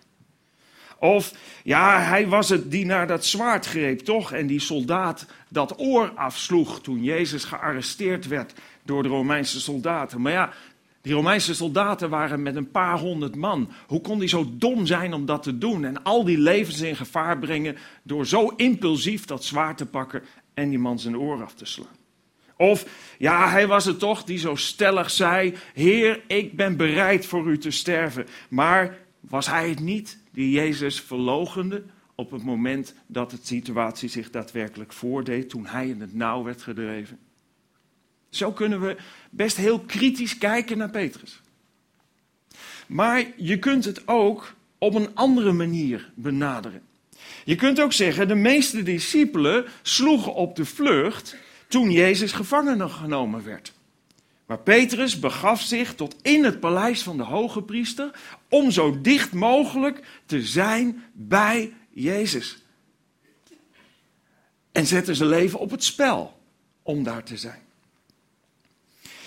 [1.06, 4.32] Of ja, hij was het die naar dat zwaard greep, toch?
[4.32, 10.22] En die soldaat dat oor afsloeg toen Jezus gearresteerd werd door de Romeinse soldaten.
[10.22, 10.54] Maar ja,
[11.02, 13.72] die Romeinse soldaten waren met een paar honderd man.
[13.88, 16.96] Hoe kon hij zo dom zijn om dat te doen en al die levens in
[16.96, 21.54] gevaar brengen door zo impulsief dat zwaard te pakken en die man zijn oor af
[21.54, 22.04] te slaan?
[22.58, 22.86] Of
[23.18, 27.58] ja, hij was het toch die zo stellig zei: Heer, ik ben bereid voor u
[27.58, 28.28] te sterven.
[28.50, 31.84] Maar was hij het niet die Jezus verlogende
[32.16, 36.62] op het moment dat de situatie zich daadwerkelijk voordeed, toen hij in het nauw werd
[36.62, 37.20] gedreven.
[38.30, 38.98] Zo kunnen we
[39.30, 41.42] best heel kritisch kijken naar Petrus.
[42.88, 46.82] Maar je kunt het ook op een andere manier benaderen.
[47.46, 51.36] Je kunt ook zeggen, de meeste discipelen sloegen op de vlucht
[51.68, 53.74] toen Jezus gevangen genomen werd.
[54.46, 58.12] Maar Petrus begaf zich tot in het paleis van de hoge priester
[58.50, 62.64] om zo dicht mogelijk te zijn bij Jezus.
[64.72, 66.40] En zette zijn leven op het spel
[66.84, 67.64] om daar te zijn.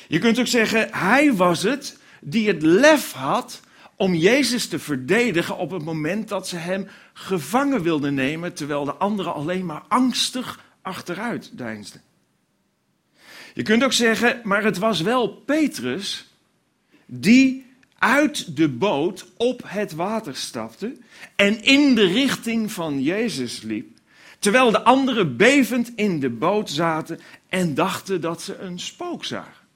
[0.09, 3.61] Je kunt ook zeggen, hij was het die het lef had
[3.97, 8.95] om Jezus te verdedigen op het moment dat ze hem gevangen wilden nemen, terwijl de
[8.95, 12.03] anderen alleen maar angstig achteruit deinsden.
[13.55, 16.33] Je kunt ook zeggen, maar het was wel Petrus
[17.07, 17.67] die
[17.99, 20.97] uit de boot op het water stapte
[21.37, 23.99] en in de richting van Jezus liep,
[24.39, 29.67] terwijl de anderen bevend in de boot zaten en dachten dat ze een spook zagen.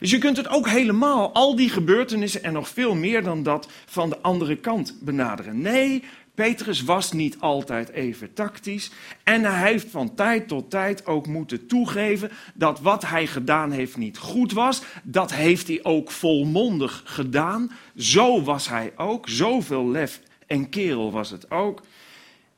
[0.00, 3.68] Dus je kunt het ook helemaal, al die gebeurtenissen en nog veel meer dan dat,
[3.86, 5.60] van de andere kant benaderen.
[5.60, 6.02] Nee,
[6.34, 8.90] Petrus was niet altijd even tactisch.
[9.22, 13.96] En hij heeft van tijd tot tijd ook moeten toegeven dat wat hij gedaan heeft
[13.96, 14.82] niet goed was.
[15.02, 17.72] Dat heeft hij ook volmondig gedaan.
[17.96, 19.28] Zo was hij ook.
[19.28, 21.82] Zoveel lef en kerel was het ook.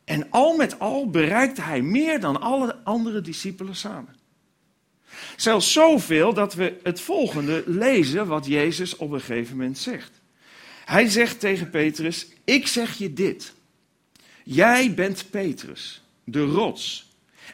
[0.04, 4.16] En al met al bereikte hij meer dan alle andere discipelen samen.
[5.36, 10.20] Zelfs zoveel dat we het volgende lezen wat Jezus op een gegeven moment zegt.
[10.84, 13.54] Hij zegt tegen Petrus: Ik zeg je dit.
[14.48, 17.12] Jij bent Petrus, de rots.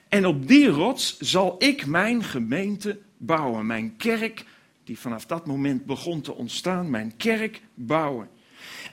[0.09, 3.67] En op die rots zal ik mijn gemeente bouwen.
[3.67, 4.45] Mijn kerk,
[4.85, 8.29] die vanaf dat moment begon te ontstaan, mijn kerk bouwen.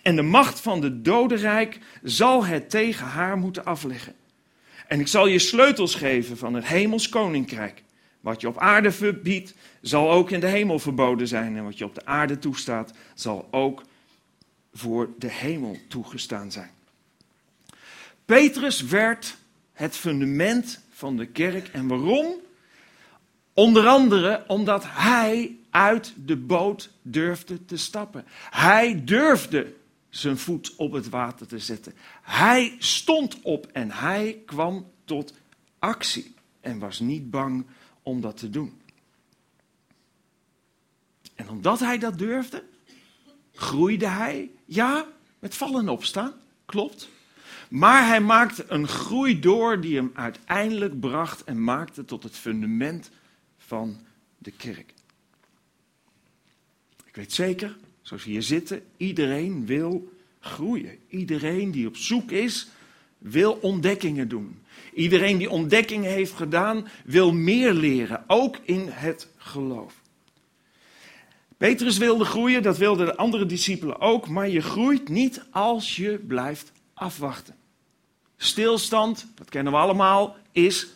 [0.01, 4.15] En de macht van de dodenrijk zal het tegen haar moeten afleggen.
[4.88, 7.83] En ik zal je sleutels geven van het hemels koninkrijk.
[8.21, 11.57] Wat je op aarde verbiedt, zal ook in de hemel verboden zijn.
[11.57, 13.83] En wat je op de aarde toestaat, zal ook
[14.73, 16.77] voor de hemel toegestaan zijn.
[18.29, 19.37] Petrus werd
[19.73, 21.67] het fundament van de kerk.
[21.67, 22.35] En waarom?
[23.53, 28.25] Onder andere omdat hij uit de boot durfde te stappen.
[28.49, 29.75] Hij durfde
[30.09, 31.93] zijn voet op het water te zetten.
[32.21, 35.33] Hij stond op en hij kwam tot
[35.79, 37.65] actie en was niet bang
[38.03, 38.81] om dat te doen.
[41.35, 42.63] En omdat hij dat durfde,
[43.53, 45.05] groeide hij, ja,
[45.39, 46.33] met vallen en opstaan,
[46.65, 47.09] klopt.
[47.69, 53.10] Maar hij maakte een groei door die hem uiteindelijk bracht en maakte tot het fundament
[53.58, 53.97] van
[54.38, 54.93] de kerk.
[57.05, 60.97] Ik weet zeker, zoals we hier zitten, iedereen wil groeien.
[61.08, 62.67] Iedereen die op zoek is,
[63.17, 64.62] wil ontdekkingen doen.
[64.93, 69.93] Iedereen die ontdekkingen heeft gedaan, wil meer leren, ook in het geloof.
[71.58, 76.17] Petrus wilde groeien, dat wilden de andere discipelen ook, maar je groeit niet als je
[76.27, 77.55] blijft afwachten.
[78.38, 80.88] Stilstand, dat kennen we allemaal, is.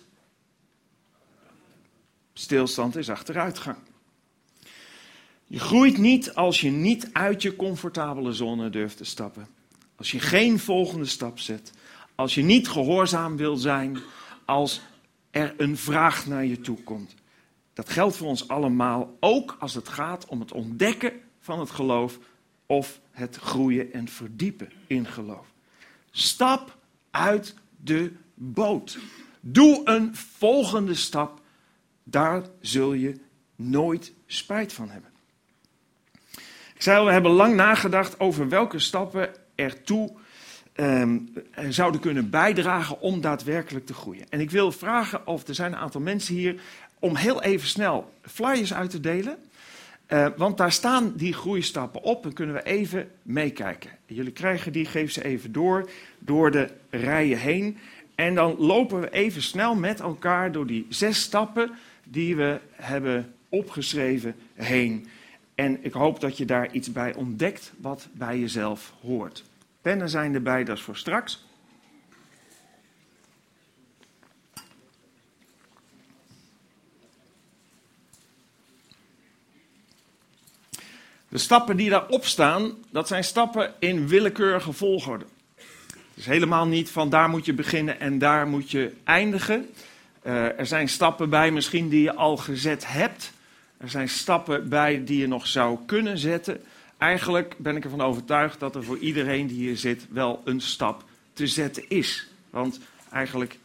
[2.34, 3.78] Stilstand is achteruitgang.
[5.44, 9.48] Je groeit niet als je niet uit je comfortabele zone durft te stappen.
[9.96, 11.72] Als je geen volgende stap zet.
[12.16, 13.98] Als je niet gehoorzaam wil zijn.
[14.46, 14.82] Als
[15.32, 17.14] er een vraag naar je toe komt.
[17.74, 22.20] Dat geldt voor ons allemaal, ook als het gaat om het ontdekken van het geloof
[22.66, 25.53] of het groeien en verdiepen in geloof.
[26.16, 26.78] Stap
[27.12, 28.98] uit de boot.
[29.40, 31.42] Doe een volgende stap.
[32.04, 33.20] Daar zul je
[33.56, 35.10] nooit spijt van hebben.
[36.76, 40.12] Ik zei al, we hebben lang nagedacht over welke stappen ertoe
[40.76, 41.34] um,
[41.70, 44.30] zouden kunnen bijdragen om daadwerkelijk te groeien.
[44.30, 46.62] En ik wil vragen of er zijn een aantal mensen hier
[47.00, 49.38] om heel even snel flyers uit te delen.
[50.14, 53.90] Uh, want daar staan die groeistappen op en kunnen we even meekijken.
[54.06, 57.78] Jullie krijgen die, geef ze even door, door de rijen heen.
[58.16, 61.72] En dan lopen we even snel met elkaar door die zes stappen
[62.04, 65.08] die we hebben opgeschreven heen.
[65.56, 69.44] En ik hoop dat je daar iets bij ontdekt wat bij jezelf hoort.
[69.82, 71.46] Pennen zijn erbij, dat is voor straks.
[81.34, 85.26] De stappen die daarop staan, dat zijn stappen in willekeurige volgorde.
[86.14, 89.70] Dus helemaal niet van daar moet je beginnen en daar moet je eindigen.
[90.26, 93.32] Uh, er zijn stappen bij misschien die je al gezet hebt.
[93.78, 96.62] Er zijn stappen bij die je nog zou kunnen zetten.
[96.98, 101.04] Eigenlijk ben ik ervan overtuigd dat er voor iedereen die hier zit wel een stap
[101.34, 102.28] te zetten is.
[102.50, 102.80] Want
[103.12, 103.60] eigenlijk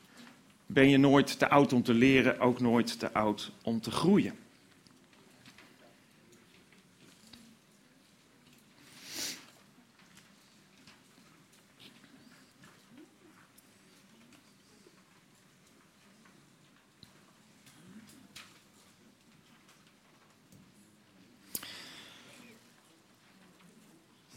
[0.66, 4.34] ben je nooit te oud om te leren, ook nooit te oud om te groeien.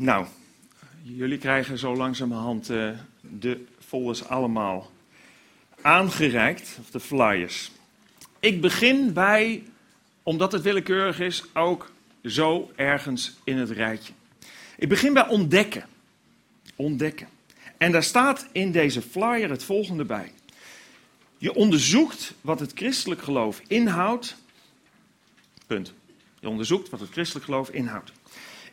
[0.02, 0.26] Nou,
[1.02, 2.90] jullie krijgen zo langzamerhand uh,
[3.22, 4.92] de folders allemaal
[5.82, 7.72] aangereikt, of de flyers.
[8.40, 9.64] Ik begin bij,
[10.24, 11.92] omdat het willekeurig is, ook
[12.24, 14.14] zo ergens in het rijtje.
[14.78, 15.86] Ik begin bij ontdekken.
[16.76, 17.28] Ontdekken.
[17.78, 20.32] En daar staat in deze flyer het volgende bij.
[21.38, 24.36] Je onderzoekt wat het christelijk geloof inhoudt.
[25.68, 25.94] Punt.
[26.40, 28.12] Je onderzoekt wat het christelijk geloof inhoudt.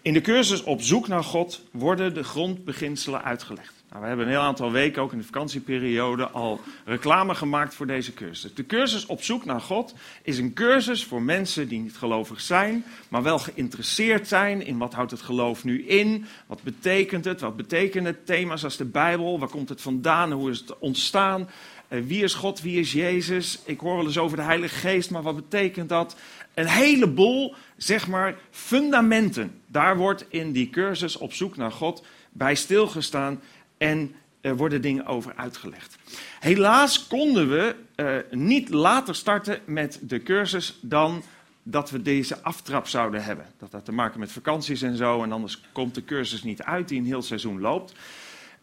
[0.02, 3.72] In de cursus op zoek naar God worden de grondbeginselen uitgelegd.
[3.88, 7.86] Nou, we hebben een heel aantal weken, ook in de vakantieperiode, al reclame gemaakt voor
[7.86, 8.54] deze cursus.
[8.54, 12.84] De cursus op zoek naar God is een cursus voor mensen die niet gelovig zijn,
[13.08, 17.56] maar wel geïnteresseerd zijn in wat houdt het geloof nu in, wat betekent het, wat
[17.56, 21.48] betekenen thema's als de Bijbel, waar komt het vandaan, hoe is het ontstaan,
[21.88, 23.58] wie is God, wie is Jezus.
[23.64, 26.16] Ik hoor wel eens over de Heilige Geest, maar wat betekent dat?
[26.54, 29.60] Een heleboel, zeg maar, fundamenten.
[29.66, 33.40] Daar wordt in die cursus op zoek naar God bij stilgestaan
[33.78, 35.96] en er worden dingen over uitgelegd.
[36.40, 41.22] Helaas konden we uh, niet later starten met de cursus dan
[41.62, 43.46] dat we deze aftrap zouden hebben.
[43.58, 46.88] Dat had te maken met vakanties en zo, en anders komt de cursus niet uit
[46.88, 47.92] die een heel seizoen loopt.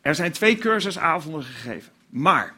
[0.02, 1.92] Er zijn twee cursusavonden gegeven.
[2.10, 2.54] Maar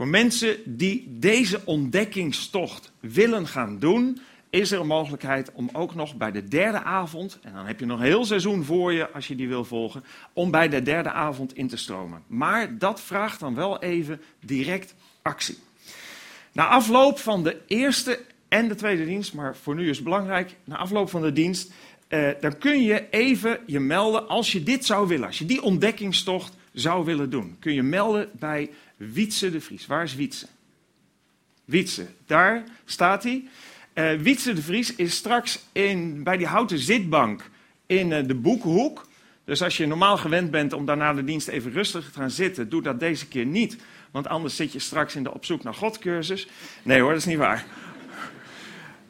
[0.00, 6.16] voor mensen die deze ontdekkingstocht willen gaan doen, is er een mogelijkheid om ook nog
[6.16, 9.28] bij de derde avond, en dan heb je nog een heel seizoen voor je als
[9.28, 12.22] je die wil volgen, om bij de derde avond in te stromen.
[12.26, 15.58] Maar dat vraagt dan wel even direct actie.
[16.52, 20.56] Na afloop van de eerste en de tweede dienst, maar voor nu is het belangrijk,
[20.64, 21.72] na afloop van de dienst,
[22.08, 25.62] eh, dan kun je even je melden als je dit zou willen, als je die
[25.62, 27.56] ontdekkingstocht zou willen doen.
[27.58, 29.86] Kun je melden bij Wietse de Vries.
[29.86, 30.46] Waar is Wietse?
[31.64, 33.48] Wietse, daar staat hij.
[33.94, 37.50] Uh, Wietse de Vries is straks in, bij die houten zitbank
[37.86, 39.08] in uh, de boekhoek.
[39.44, 42.68] Dus als je normaal gewend bent om daarna de dienst even rustig te gaan zitten,
[42.68, 43.76] doe dat deze keer niet.
[44.10, 46.48] Want anders zit je straks in de op zoek naar God cursus.
[46.82, 47.64] Nee hoor, dat is niet waar.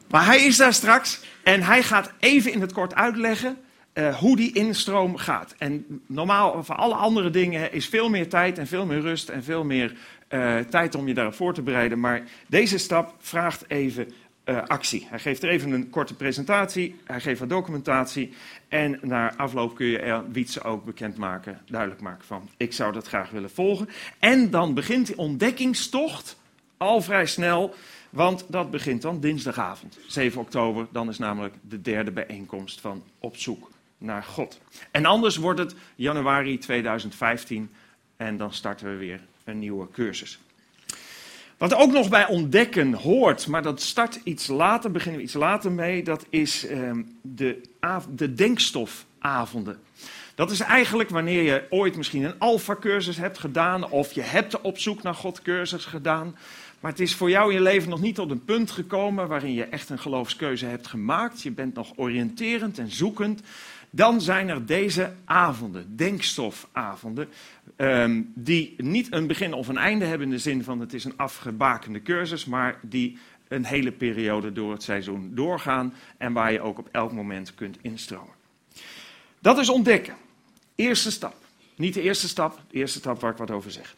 [0.09, 3.57] Maar hij is daar straks en hij gaat even in het kort uitleggen
[3.93, 5.55] uh, hoe die instroom gaat.
[5.57, 9.43] En normaal voor alle andere dingen is veel meer tijd en veel meer rust en
[9.43, 9.93] veel meer
[10.29, 11.99] uh, tijd om je daarop voor te bereiden.
[11.99, 14.13] Maar deze stap vraagt even
[14.45, 15.07] uh, actie.
[15.09, 18.33] Hij geeft er even een korte presentatie, hij geeft wat documentatie.
[18.67, 23.29] En na afloop kun je Wietse ook bekendmaken, duidelijk maken van ik zou dat graag
[23.29, 23.89] willen volgen.
[24.19, 26.37] En dan begint die ontdekkingstocht
[26.77, 27.75] al vrij snel.
[28.09, 30.87] Want dat begint dan dinsdagavond, 7 oktober.
[30.91, 33.70] Dan is namelijk de derde bijeenkomst van Op Zoek
[34.01, 34.59] naar God.
[34.91, 37.71] En anders wordt het januari 2015
[38.17, 40.39] en dan starten we weer een nieuwe cursus.
[41.57, 45.71] Wat ook nog bij ontdekken hoort, maar dat start iets later, beginnen we iets later
[45.71, 47.61] mee, dat is ehm, de,
[48.09, 49.79] de denkstofavonden.
[50.35, 54.61] Dat is eigenlijk wanneer je ooit misschien een alfa-cursus hebt gedaan, of je hebt de
[54.61, 56.35] op zoek naar God cursus gedaan,
[56.81, 59.53] maar het is voor jou in je leven nog niet tot een punt gekomen waarin
[59.53, 61.41] je echt een geloofskeuze hebt gemaakt.
[61.41, 63.41] Je bent nog oriënterend en zoekend.
[63.91, 67.29] Dan zijn er deze avonden, denkstofavonden,
[67.77, 71.03] um, die niet een begin of een einde hebben in de zin van het is
[71.03, 73.17] een afgebakende cursus, maar die
[73.47, 77.77] een hele periode door het seizoen doorgaan en waar je ook op elk moment kunt
[77.81, 78.33] instromen.
[79.39, 80.15] Dat is ontdekken.
[80.75, 81.35] Eerste stap.
[81.75, 83.95] Niet de eerste stap, de eerste stap waar ik wat over zeg.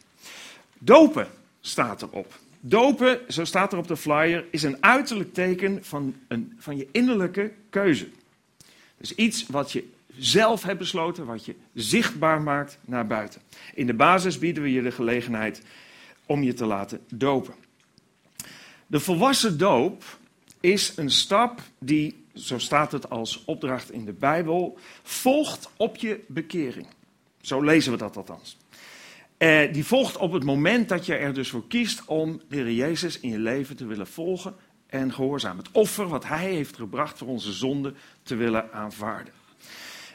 [0.78, 1.28] Dopen
[1.60, 2.38] staat erop.
[2.60, 6.88] Dopen, zo staat er op de flyer, is een uiterlijk teken van, een, van je
[6.92, 8.08] innerlijke keuze.
[8.96, 13.40] Dus iets wat je zelf hebt besloten, wat je zichtbaar maakt naar buiten.
[13.74, 15.62] In de basis bieden we je de gelegenheid
[16.26, 17.54] om je te laten dopen.
[18.86, 20.04] De volwassen doop
[20.60, 26.20] is een stap die, zo staat het als opdracht in de Bijbel, volgt op je
[26.28, 26.86] bekering.
[27.40, 28.56] Zo lezen we dat althans.
[29.36, 32.72] Eh, die volgt op het moment dat je er dus voor kiest om de Heer
[32.72, 34.54] Jezus in je leven te willen volgen
[34.94, 35.64] en gehoorzamen.
[35.64, 39.32] Het offer wat Hij heeft gebracht voor onze zonde te willen aanvaarden.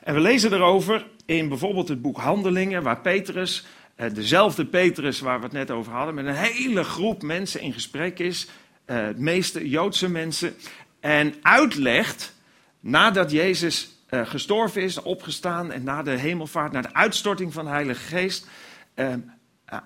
[0.04, 3.66] En we lezen erover in bijvoorbeeld het boek Handelingen, waar Petrus,
[3.96, 7.74] eh, dezelfde Petrus waar we het net over hadden, met een hele groep mensen in
[7.74, 8.48] gesprek is,
[8.86, 10.56] eh, het meeste Joodse mensen,
[11.00, 12.36] en uitlegt
[12.80, 17.72] nadat Jezus uh, gestorven is, opgestaan en na de hemelvaart, na de uitstorting van de
[17.72, 18.48] Heilige Geest,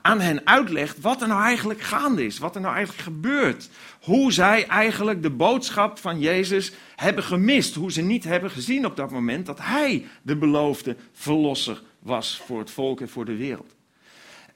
[0.02, 3.70] aan hen uitlegt wat er nou eigenlijk gaande is, wat er nou eigenlijk gebeurt.
[4.02, 8.96] Hoe zij eigenlijk de boodschap van Jezus hebben gemist, hoe ze niet hebben gezien op
[8.96, 13.76] dat moment dat Hij de beloofde verlosser was voor het volk en voor de wereld.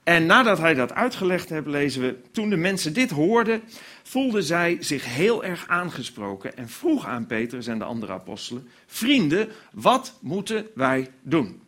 [0.04, 3.62] En nadat hij dat uitgelegd heeft, lezen we, toen de mensen dit hoorden,
[4.04, 9.50] voelden zij zich heel erg aangesproken en vroeg aan Petrus en de andere apostelen, vrienden,
[9.72, 11.62] wat moeten wij doen?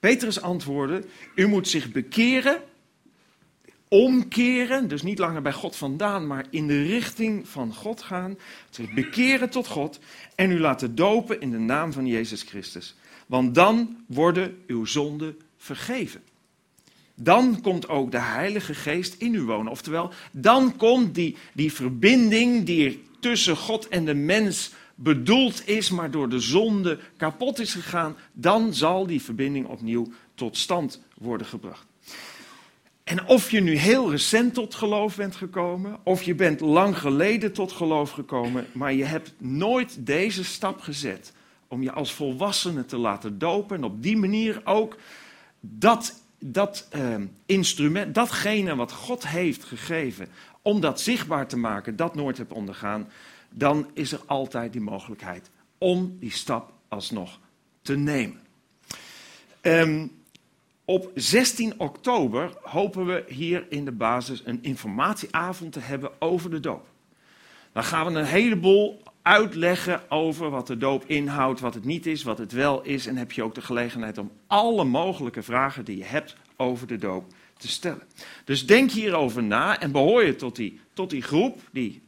[0.00, 2.62] Petrus antwoordde, u moet zich bekeren,
[3.88, 8.38] omkeren, dus niet langer bij God vandaan, maar in de richting van God gaan,
[8.70, 9.98] zich bekeren tot God
[10.34, 12.94] en u laten dopen in de naam van Jezus Christus.
[13.26, 16.22] Want dan worden uw zonden vergeven.
[17.14, 19.72] Dan komt ook de Heilige Geest in u wonen.
[19.72, 26.10] Oftewel, dan komt die, die verbinding die tussen God en de mens bedoeld is, maar
[26.10, 31.86] door de zonde kapot is gegaan, dan zal die verbinding opnieuw tot stand worden gebracht.
[33.04, 37.52] En of je nu heel recent tot geloof bent gekomen, of je bent lang geleden
[37.52, 41.32] tot geloof gekomen, maar je hebt nooit deze stap gezet
[41.68, 44.96] om je als volwassene te laten dopen en op die manier ook
[45.60, 47.14] dat, dat uh,
[47.46, 50.28] instrument, datgene wat God heeft gegeven,
[50.62, 53.08] om dat zichtbaar te maken, dat nooit hebt ondergaan,
[53.58, 57.38] dan is er altijd die mogelijkheid om die stap alsnog
[57.82, 58.40] te nemen.
[59.62, 60.12] Um,
[60.84, 66.60] op 16 oktober hopen we hier in de basis een informatieavond te hebben over de
[66.60, 66.86] doop.
[67.72, 72.22] Dan gaan we een heleboel uitleggen over wat de doop inhoudt, wat het niet is,
[72.22, 73.06] wat het wel is.
[73.06, 76.96] En heb je ook de gelegenheid om alle mogelijke vragen die je hebt over de
[76.96, 78.02] doop te stellen.
[78.44, 82.02] Dus denk hierover na en behoor je tot die, tot die groep die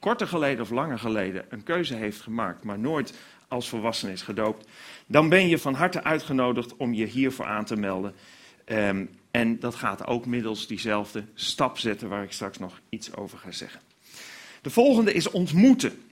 [0.00, 3.14] korter geleden of langer geleden een keuze heeft gemaakt, maar nooit
[3.48, 4.68] als volwassen is gedoopt,
[5.06, 8.14] dan ben je van harte uitgenodigd om je hiervoor aan te melden.
[8.66, 13.38] Um, en dat gaat ook middels diezelfde stap zetten waar ik straks nog iets over
[13.38, 13.80] ga zeggen.
[14.62, 16.02] De volgende is ontmoeten.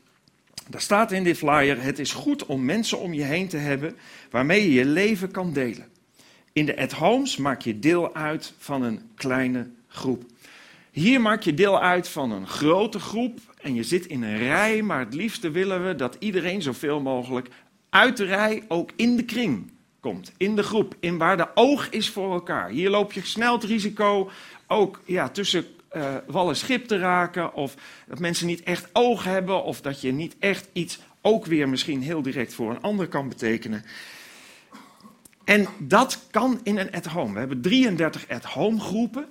[0.69, 3.97] Daar staat in dit flyer: Het is goed om mensen om je heen te hebben
[4.31, 5.89] waarmee je je leven kan delen.
[6.53, 10.25] In de at-homes maak je deel uit van een kleine groep.
[10.91, 14.83] Hier maak je deel uit van een grote groep en je zit in een rij,
[14.83, 17.49] maar het liefste willen we dat iedereen zoveel mogelijk
[17.91, 19.71] uit de rij ook in de kring
[20.01, 22.69] komt, in de groep, in waar de oog is voor elkaar.
[22.69, 24.31] Hier loop je snel het risico
[24.67, 27.75] ook ja, tussen uh, wal en schip te raken, of
[28.09, 32.03] dat mensen niet echt oog hebben, of dat je niet echt iets ook weer misschien
[32.03, 33.85] heel direct voor een ander kan betekenen.
[35.45, 37.33] En dat kan in een at-home.
[37.33, 39.27] We hebben 33 at-home groepen.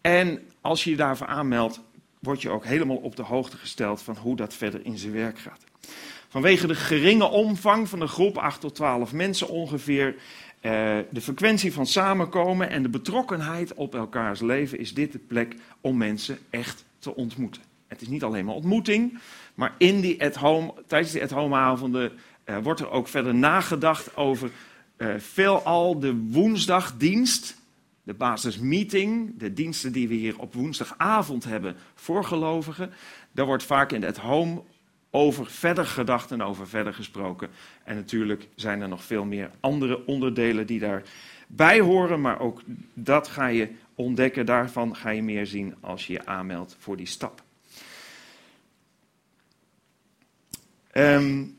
[0.00, 1.80] En als je je daarvoor aanmeldt,
[2.18, 5.38] word je ook helemaal op de hoogte gesteld van hoe dat verder in zijn werk
[5.38, 5.64] gaat.
[6.28, 10.16] Vanwege de geringe omvang van de groep, 8 tot 12 mensen ongeveer,
[10.60, 15.56] eh, de frequentie van samenkomen en de betrokkenheid op elkaars leven, is dit de plek
[15.80, 17.62] om mensen echt te ontmoeten.
[17.86, 19.18] Het is niet alleen maar ontmoeting,
[19.54, 22.12] maar in die at -home, tijdens die at-home avonden
[22.44, 24.50] uh, wordt er ook verder nagedacht over
[24.98, 27.55] uh, veelal de woensdagdienst
[28.06, 32.92] de basismeeting, de diensten die we hier op woensdagavond hebben voor gelovigen,
[33.32, 34.62] daar wordt vaak in het home
[35.10, 37.48] over verder gedacht en over verder gesproken.
[37.84, 42.62] En natuurlijk zijn er nog veel meer andere onderdelen die daarbij horen, maar ook
[42.94, 44.46] dat ga je ontdekken.
[44.46, 47.42] Daarvan ga je meer zien als je je aanmeldt voor die stap.
[50.92, 51.55] Um,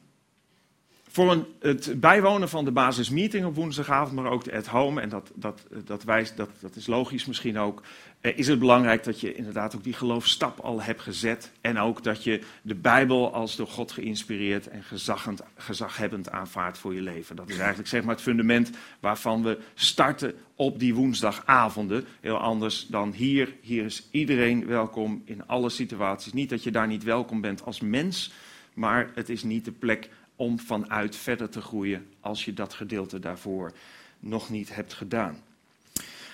[1.18, 5.32] voor het bijwonen van de basismeeting op woensdagavond, maar ook de at home, en dat,
[5.36, 7.82] dat, dat, wijst, dat, dat is logisch misschien ook,
[8.22, 11.52] eh, is het belangrijk dat je inderdaad ook die geloofstap al hebt gezet.
[11.62, 16.94] En ook dat je de Bijbel als door God geïnspireerd en gezaghend, gezaghebbend aanvaardt voor
[16.94, 17.36] je leven.
[17.36, 22.06] Dat is eigenlijk zeg maar het fundament waarvan we starten op die woensdagavonden.
[22.22, 23.54] Heel anders dan hier.
[23.62, 26.34] Hier is iedereen welkom in alle situaties.
[26.34, 28.32] Niet dat je daar niet welkom bent als mens,
[28.74, 33.20] maar het is niet de plek om vanuit verder te groeien als je dat gedeelte
[33.20, 33.72] daarvoor
[34.20, 35.38] nog niet hebt gedaan.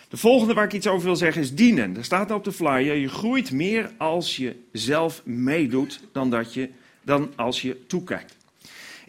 [0.10, 1.98] De volgende waar ik iets over wil zeggen is dienen.
[1.98, 6.70] Er staat op de flyer, je groeit meer als je zelf meedoet dan, dat je,
[7.02, 8.36] dan als je toekijkt.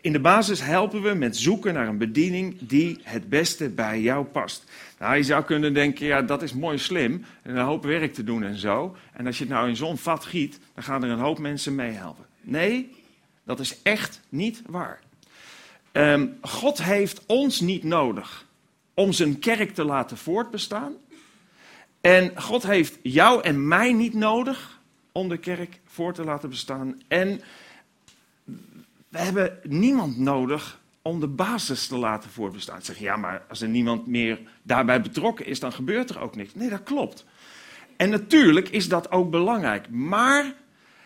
[0.00, 4.24] In de basis helpen we met zoeken naar een bediening die het beste bij jou
[4.24, 4.64] past.
[4.98, 8.24] Nou, je zou kunnen denken, ja, dat is mooi slim, en een hoop werk te
[8.24, 8.96] doen en zo.
[9.12, 11.74] En als je het nou in zo'n vat giet, dan gaan er een hoop mensen
[11.74, 12.24] meehelpen.
[12.40, 12.90] Nee,
[13.44, 15.00] dat is echt niet waar.
[15.92, 18.46] Um, God heeft ons niet nodig
[18.94, 20.92] om zijn kerk te laten voortbestaan.
[22.00, 24.80] En God heeft jou en mij niet nodig
[25.12, 27.02] om de kerk voor te laten bestaan.
[27.08, 27.40] En
[29.08, 32.82] we hebben niemand nodig om de basis te laten voorbestaan.
[32.82, 36.54] Zeg ja, maar als er niemand meer daarbij betrokken is, dan gebeurt er ook niks.
[36.54, 37.24] Nee, dat klopt.
[37.96, 39.90] En natuurlijk is dat ook belangrijk.
[39.90, 40.54] Maar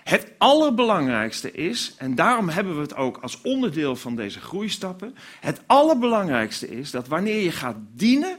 [0.09, 5.15] het allerbelangrijkste is, en daarom hebben we het ook als onderdeel van deze groeistappen.
[5.41, 8.39] Het allerbelangrijkste is dat wanneer je gaat dienen,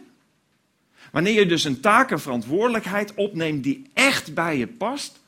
[1.11, 5.19] wanneer je dus een taak en verantwoordelijkheid opneemt die echt bij je past,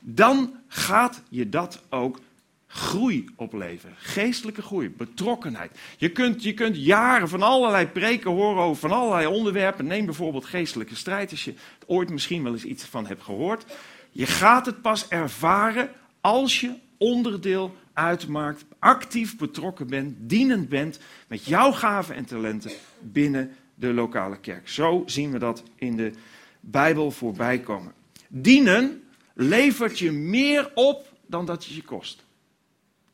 [0.00, 2.20] dan gaat je dat ook
[2.66, 3.96] groei opleveren.
[3.98, 5.78] Geestelijke groei, betrokkenheid.
[5.96, 9.86] Je kunt, je kunt jaren van allerlei preken horen over van allerlei onderwerpen.
[9.86, 11.54] Neem bijvoorbeeld geestelijke strijd, als je
[11.86, 13.64] ooit misschien wel eens iets van hebt gehoord.
[14.12, 15.90] Je gaat het pas ervaren
[16.20, 20.98] als je onderdeel uitmaakt, actief betrokken bent, dienend bent
[21.28, 24.68] met jouw gaven en talenten binnen de lokale kerk.
[24.68, 26.12] Zo zien we dat in de
[26.60, 27.92] Bijbel voorbij komen.
[28.28, 29.02] Dienen
[29.34, 32.24] levert je meer op dan dat het je kost.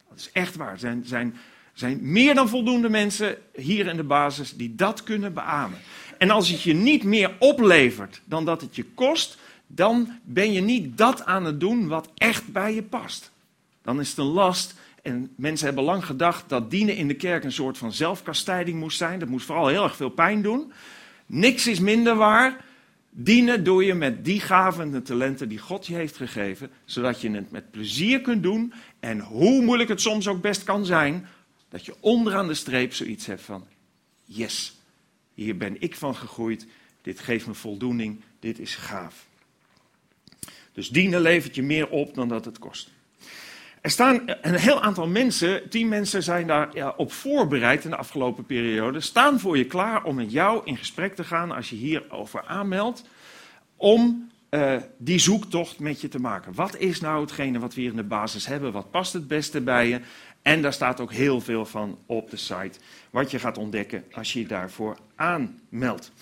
[0.08, 0.72] Dat is echt waar.
[0.72, 1.36] Er zijn, zijn,
[1.72, 5.78] zijn meer dan voldoende mensen hier in de basis die dat kunnen beamen.
[6.18, 9.38] En als het je niet meer oplevert dan dat het je kost,
[9.68, 13.30] dan ben je niet dat aan het doen wat echt bij je past.
[13.82, 14.74] Dan is het een last.
[15.02, 18.96] En mensen hebben lang gedacht dat dienen in de kerk een soort van zelfkastijding moest
[18.96, 19.18] zijn.
[19.18, 20.72] Dat moest vooral heel erg veel pijn doen.
[21.26, 22.64] Niks is minder waar.
[23.10, 27.30] Dienen doe je met die gaven en talenten die God je heeft gegeven, zodat je
[27.30, 28.72] het met plezier kunt doen.
[29.00, 31.26] En hoe moeilijk het soms ook best kan zijn,
[31.68, 33.66] dat je onderaan de streep zoiets hebt van:
[34.24, 34.76] yes,
[35.34, 36.66] hier ben ik van gegroeid.
[37.02, 38.20] Dit geeft me voldoening.
[38.40, 39.27] Dit is gaaf.
[40.78, 42.90] Dus dienen levert je meer op dan dat het kost.
[43.80, 47.96] Er staan een heel aantal mensen, tien mensen zijn daar ja, op voorbereid in de
[47.96, 51.76] afgelopen periode, staan voor je klaar om met jou in gesprek te gaan als je
[51.76, 53.04] hierover aanmeldt,
[53.76, 56.54] om uh, die zoektocht met je te maken.
[56.54, 58.72] Wat is nou hetgene wat we hier in de basis hebben?
[58.72, 60.00] Wat past het beste bij je?
[60.42, 62.78] En daar staat ook heel veel van op de site,
[63.10, 66.12] wat je gaat ontdekken als je je daarvoor aanmeldt.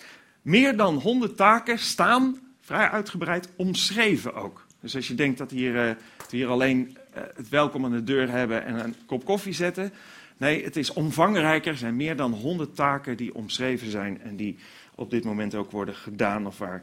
[0.43, 4.67] Meer dan 100 taken staan vrij uitgebreid omschreven ook.
[4.81, 5.95] Dus als je denkt dat hier, uh,
[6.31, 9.93] we hier alleen uh, het welkom aan de deur hebben en een kop koffie zetten.
[10.37, 11.73] Nee, het is omvangrijker.
[11.73, 14.57] Er zijn meer dan 100 taken die omschreven zijn en die
[14.95, 16.83] op dit moment ook worden gedaan of waar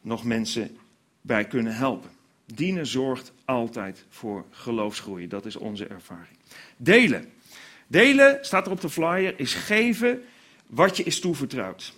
[0.00, 0.76] nog mensen
[1.20, 2.10] bij kunnen helpen.
[2.54, 5.28] Dienen zorgt altijd voor geloofsgroei.
[5.28, 6.36] Dat is onze ervaring.
[6.76, 7.32] Delen.
[7.86, 10.22] Delen, staat er op de flyer, is geven
[10.66, 11.94] wat je is toevertrouwd.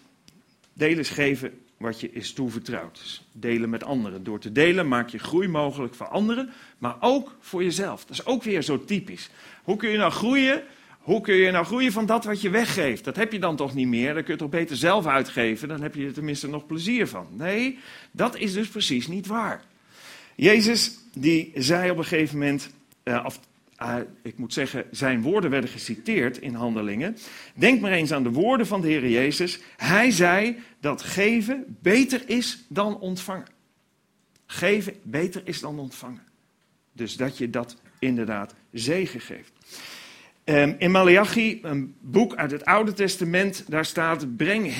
[0.72, 2.98] Delen is geven wat je is toevertrouwd.
[2.98, 4.24] Dus delen met anderen.
[4.24, 8.04] Door te delen maak je groei mogelijk voor anderen, maar ook voor jezelf.
[8.04, 9.30] Dat is ook weer zo typisch.
[9.62, 10.62] Hoe kun je nou groeien?
[10.98, 13.04] Hoe kun je nou groeien van dat wat je weggeeft?
[13.04, 14.14] Dat heb je dan toch niet meer?
[14.14, 15.68] Dan kun je toch beter zelf uitgeven?
[15.68, 17.26] Dan heb je er tenminste nog plezier van.
[17.30, 17.78] Nee,
[18.10, 19.64] dat is dus precies niet waar.
[20.34, 22.70] Jezus die zei op een gegeven moment,
[23.04, 23.40] uh, of
[23.82, 27.16] uh, ik moet zeggen, zijn woorden werden geciteerd in handelingen.
[27.54, 29.60] Denk maar eens aan de woorden van de Heer Jezus.
[29.76, 33.46] Hij zei dat geven beter is dan ontvangen.
[34.46, 36.22] Geven beter is dan ontvangen.
[36.92, 39.52] Dus dat je dat inderdaad zegen geeft.
[40.44, 44.72] Um, in Malachi, een boek uit het Oude Testament, daar staat: breng,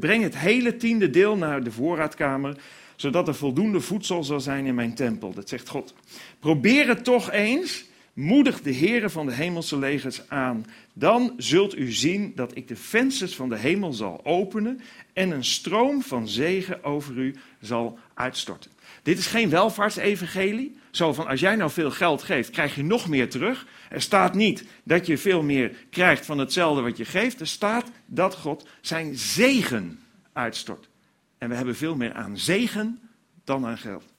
[0.00, 2.56] breng het hele tiende deel naar de voorraadkamer,
[2.96, 5.32] zodat er voldoende voedsel zal zijn in mijn tempel.
[5.34, 5.94] Dat zegt God.
[6.38, 7.84] Probeer het toch eens
[8.14, 10.66] Moedig de heren van de hemelse legers aan.
[10.92, 14.80] Dan zult u zien dat ik de vensters van de hemel zal openen
[15.12, 18.70] en een stroom van zegen over u zal uitstorten.
[19.02, 20.76] Dit is geen welvaartsevangelie.
[20.90, 23.66] Zo van als jij nou veel geld geeft, krijg je nog meer terug.
[23.90, 27.40] Er staat niet dat je veel meer krijgt van hetzelfde wat je geeft.
[27.40, 30.00] Er staat dat God zijn zegen
[30.32, 30.88] uitstort.
[31.38, 33.00] En we hebben veel meer aan zegen
[33.44, 34.13] dan aan geld.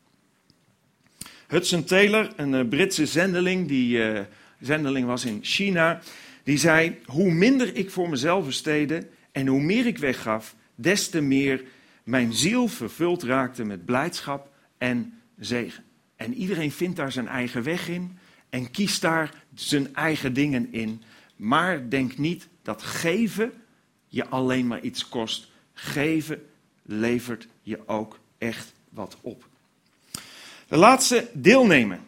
[1.48, 4.20] Hudson Taylor, een uh, Britse zendeling, die uh,
[4.60, 6.02] zendeling was in China,
[6.44, 11.22] die zei: Hoe minder ik voor mezelf besteedde en hoe meer ik weggaf, des te
[11.22, 11.64] meer
[12.04, 15.84] mijn ziel vervuld raakte met blijdschap en zegen.
[16.16, 18.18] En iedereen vindt daar zijn eigen weg in
[18.50, 21.02] en kiest daar zijn eigen dingen in.
[21.36, 23.52] Maar denk niet dat geven
[24.08, 25.52] je alleen maar iets kost.
[25.74, 26.46] Geven
[26.84, 29.48] levert je ook echt wat op.
[30.68, 32.00] De laatste, deelnemen.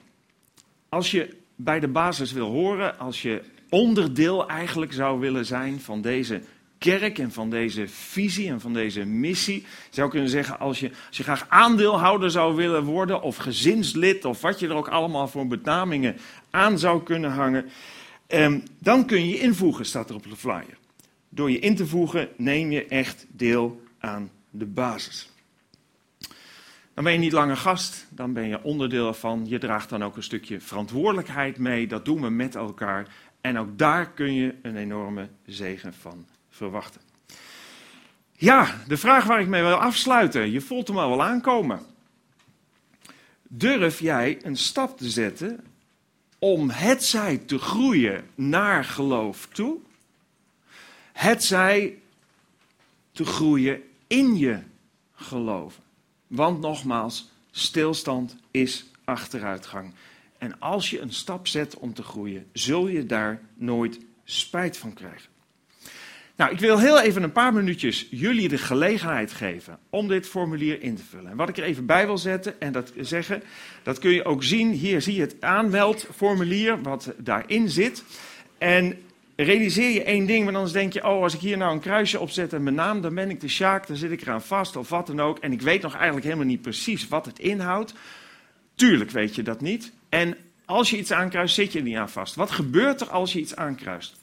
[0.90, 6.02] Als je bij de basis wil horen, als je onderdeel eigenlijk zou willen zijn van
[6.02, 6.42] deze
[6.78, 9.66] kerk en van deze visie en van deze missie.
[9.90, 14.42] Zou kunnen zeggen, als je, als je graag aandeelhouder zou willen worden, of gezinslid, of
[14.42, 16.18] wat je er ook allemaal voor benamingen
[16.50, 17.66] aan zou kunnen hangen,
[18.28, 20.78] eh, dan kun je je invoegen, staat er op de flyer.
[21.30, 25.30] Door je in te voegen neem je echt deel aan de basis.
[26.98, 29.46] Dan ben je niet langer gast, dan ben je onderdeel ervan.
[29.48, 31.88] Je draagt dan ook een stukje verantwoordelijkheid mee.
[31.88, 33.08] Dat doen we met elkaar.
[33.42, 37.02] En ook daar kun je een enorme zegen van verwachten.
[38.32, 40.52] Ja, de vraag waar ik mee wil afsluiten.
[40.52, 41.80] Je voelt hem al wel aankomen.
[43.48, 45.64] Durf jij een stap te zetten
[46.40, 49.78] om het zij te groeien naar geloof toe,
[51.14, 51.98] het zij
[53.12, 54.60] te groeien in je
[55.16, 55.86] geloven.
[56.28, 59.94] Want nogmaals, stilstand is achteruitgang.
[60.38, 64.94] En als je een stap zet om te groeien, zul je daar nooit spijt van
[64.94, 65.30] krijgen.
[66.36, 70.82] Nou, ik wil heel even een paar minuutjes jullie de gelegenheid geven om dit formulier
[70.82, 71.32] in te vullen.
[71.32, 73.44] En wat ik er even bij wil zetten en dat zeggen,
[73.84, 74.72] dat kun je ook zien.
[74.72, 78.04] Hier zie je het aanmeldformulier wat daarin zit.
[78.58, 78.98] En
[79.44, 82.20] realiseer je één ding, want anders denk je, oh, als ik hier nou een kruisje
[82.20, 84.90] opzet en mijn naam, dan ben ik de Sjaak, dan zit ik eraan vast of
[84.90, 85.40] wat dan ook.
[85.40, 87.94] En ik weet nog eigenlijk helemaal niet precies wat het inhoudt.
[88.76, 89.92] Tuurlijk weet je dat niet.
[90.10, 92.36] En als je iets aankruist, zit je er niet aan vast.
[92.36, 94.16] Wat gebeurt er als je iets aankruist?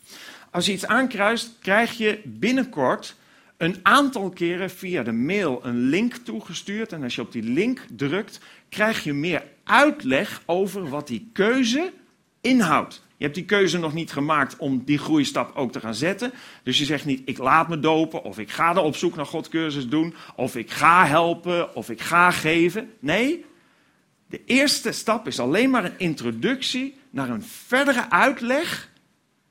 [0.50, 3.16] Als je iets aankruist, krijg je binnenkort
[3.56, 6.92] een aantal keren via de mail een link toegestuurd.
[6.92, 11.92] En als je op die link drukt, krijg je meer uitleg over wat die keuze
[12.44, 13.02] inhoudt.
[13.16, 16.32] Je hebt die keuze nog niet gemaakt om die groeistap ook te gaan zetten.
[16.62, 19.26] Dus je zegt niet, ik laat me dopen, of ik ga er op zoek naar
[19.26, 22.90] God cursus doen, of ik ga helpen, of ik ga geven.
[22.98, 23.44] Nee,
[24.26, 28.92] de eerste stap is alleen maar een introductie naar een verdere uitleg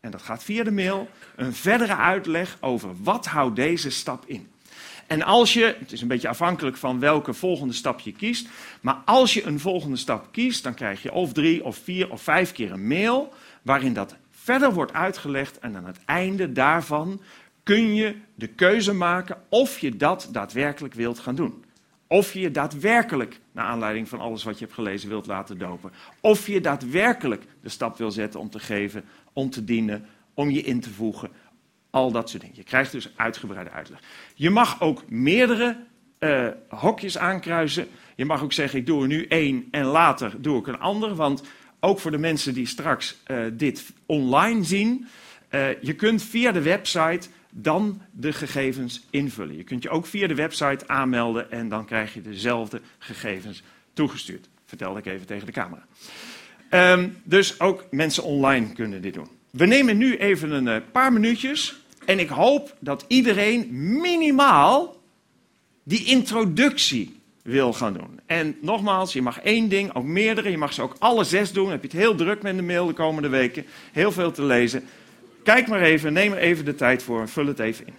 [0.04, 4.48] en dat gaat via de mail, een verdere uitleg over wat houdt deze stap in.
[5.08, 8.48] En als je, het is een beetje afhankelijk van welke volgende stap je kiest,
[8.82, 12.22] maar als je een volgende stap kiest, dan krijg je of drie of vier of
[12.22, 17.22] vijf keer een mail waarin dat verder wordt uitgelegd en aan het einde daarvan
[17.64, 21.64] kun je de keuze maken of je dat daadwerkelijk wilt gaan doen.
[22.08, 25.92] Of je je daadwerkelijk, naar aanleiding van alles wat je hebt gelezen, wilt laten dopen.
[26.20, 30.62] Of je daadwerkelijk de stap wil zetten om te geven om te dienen, om je
[30.62, 31.30] in te voegen.
[31.94, 32.58] Al dat soort dingen.
[32.58, 34.00] Je krijgt dus uitgebreide uitleg.
[34.36, 35.78] Je mag ook meerdere
[36.20, 37.88] uh, hokjes aankruisen.
[38.16, 41.16] Je mag ook zeggen, ik doe er nu één en later doe ik een ander.
[41.16, 41.44] Want
[41.80, 45.08] ook voor de mensen die straks uh, dit online zien,
[45.50, 49.58] uh, je kunt via de website dan de gegevens invullen.
[49.58, 53.64] Je kunt je ook via de website aanmelden en dan krijg je dezelfde gegevens
[53.94, 54.50] toegestuurd.
[54.66, 55.86] Vertel ik even tegen de camera.
[56.94, 59.28] Um, dus ook mensen online kunnen dit doen.
[59.50, 61.82] We nemen nu even een paar minuutjes.
[62.06, 63.68] En ik hoop dat iedereen
[64.02, 65.02] minimaal
[65.84, 68.20] die introductie wil gaan doen.
[68.26, 70.52] En nogmaals, je mag één ding, ook meerdere.
[70.52, 71.70] Je mag ze ook alle zes doen.
[71.70, 73.66] Heb je het heel druk met de mail de komende weken.
[73.92, 74.84] Heel veel te lezen.
[75.44, 77.94] Kijk maar even, neem er even de tijd voor en vul het even in.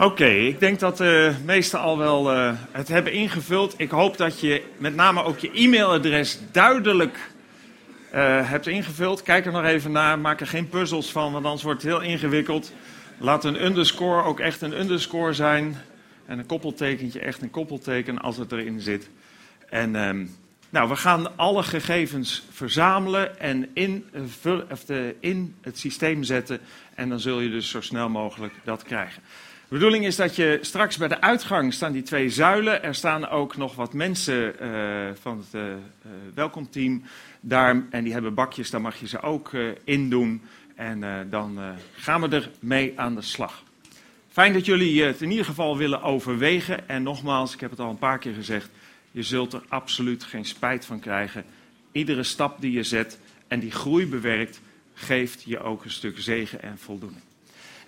[0.00, 3.74] Oké, ik denk dat de meesten al wel eh, het hebben ingevuld.
[3.76, 7.30] Ik hoop dat je met name ook je e-mailadres duidelijk
[8.10, 9.22] eh, hebt ingevuld.
[9.22, 12.02] Kijk er nog even naar, maak er geen puzzels van, want anders wordt het heel
[12.02, 12.72] ingewikkeld.
[13.18, 15.76] Laat een underscore ook echt een underscore zijn.
[16.26, 19.08] En een koppeltekentje echt een koppelteken als het erin zit.
[19.68, 20.26] En ehm,
[20.70, 24.06] nou, we gaan alle gegevens verzamelen en in,
[24.42, 26.60] eh, of de, in het systeem zetten.
[26.94, 29.22] En dan zul je dus zo snel mogelijk dat krijgen.
[29.68, 32.82] De bedoeling is dat je straks bij de uitgang staan die twee zuilen.
[32.82, 34.70] Er staan ook nog wat mensen eh,
[35.20, 35.62] van het eh,
[36.34, 37.02] welkomteam
[37.40, 37.82] daar.
[37.90, 40.42] En die hebben bakjes, daar mag je ze ook eh, in doen.
[40.76, 41.58] En dan
[41.96, 43.62] gaan we er mee aan de slag.
[44.28, 46.88] Fijn dat jullie het in ieder geval willen overwegen.
[46.88, 48.70] En nogmaals, ik heb het al een paar keer gezegd.
[49.10, 51.44] Je zult er absoluut geen spijt van krijgen.
[51.92, 54.60] Iedere stap die je zet en die groei bewerkt,
[54.94, 57.27] geeft je ook een stuk zegen en voldoening.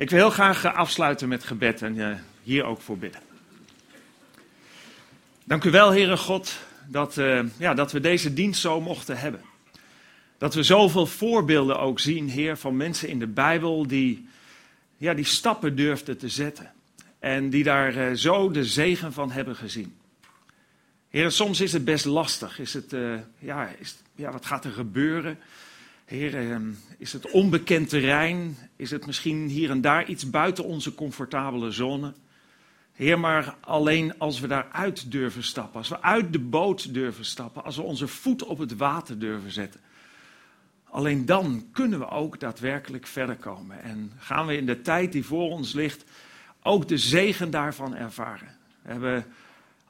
[0.00, 3.20] Ik wil heel graag eh, afsluiten met gebed en eh, hier ook voor bidden.
[5.44, 9.40] Dank u wel, Heere God, dat, eh, ja, dat we deze dienst zo mochten hebben.
[10.38, 14.28] Dat we zoveel voorbeelden ook zien, Heer, van mensen in de Bijbel die,
[14.96, 16.72] ja, die stappen durfden te zetten.
[17.18, 19.96] En die daar zo de zegen van hebben gezien.
[21.08, 22.58] Heer, soms is het best lastig.
[22.58, 22.94] Is het,
[23.38, 25.38] ja, is, ja, wat gaat er gebeuren?
[26.10, 26.56] Heer, eh,
[26.98, 28.56] is het onbekend terrein?
[28.80, 32.12] Is het misschien hier en daar iets buiten onze comfortabele zone?
[32.92, 37.64] Heer, maar alleen als we daaruit durven stappen, als we uit de boot durven stappen,
[37.64, 39.80] als we onze voet op het water durven zetten,
[40.84, 43.82] alleen dan kunnen we ook daadwerkelijk verder komen.
[43.82, 46.04] En gaan we in de tijd die voor ons ligt
[46.62, 48.56] ook de zegen daarvan ervaren.
[48.82, 49.26] We hebben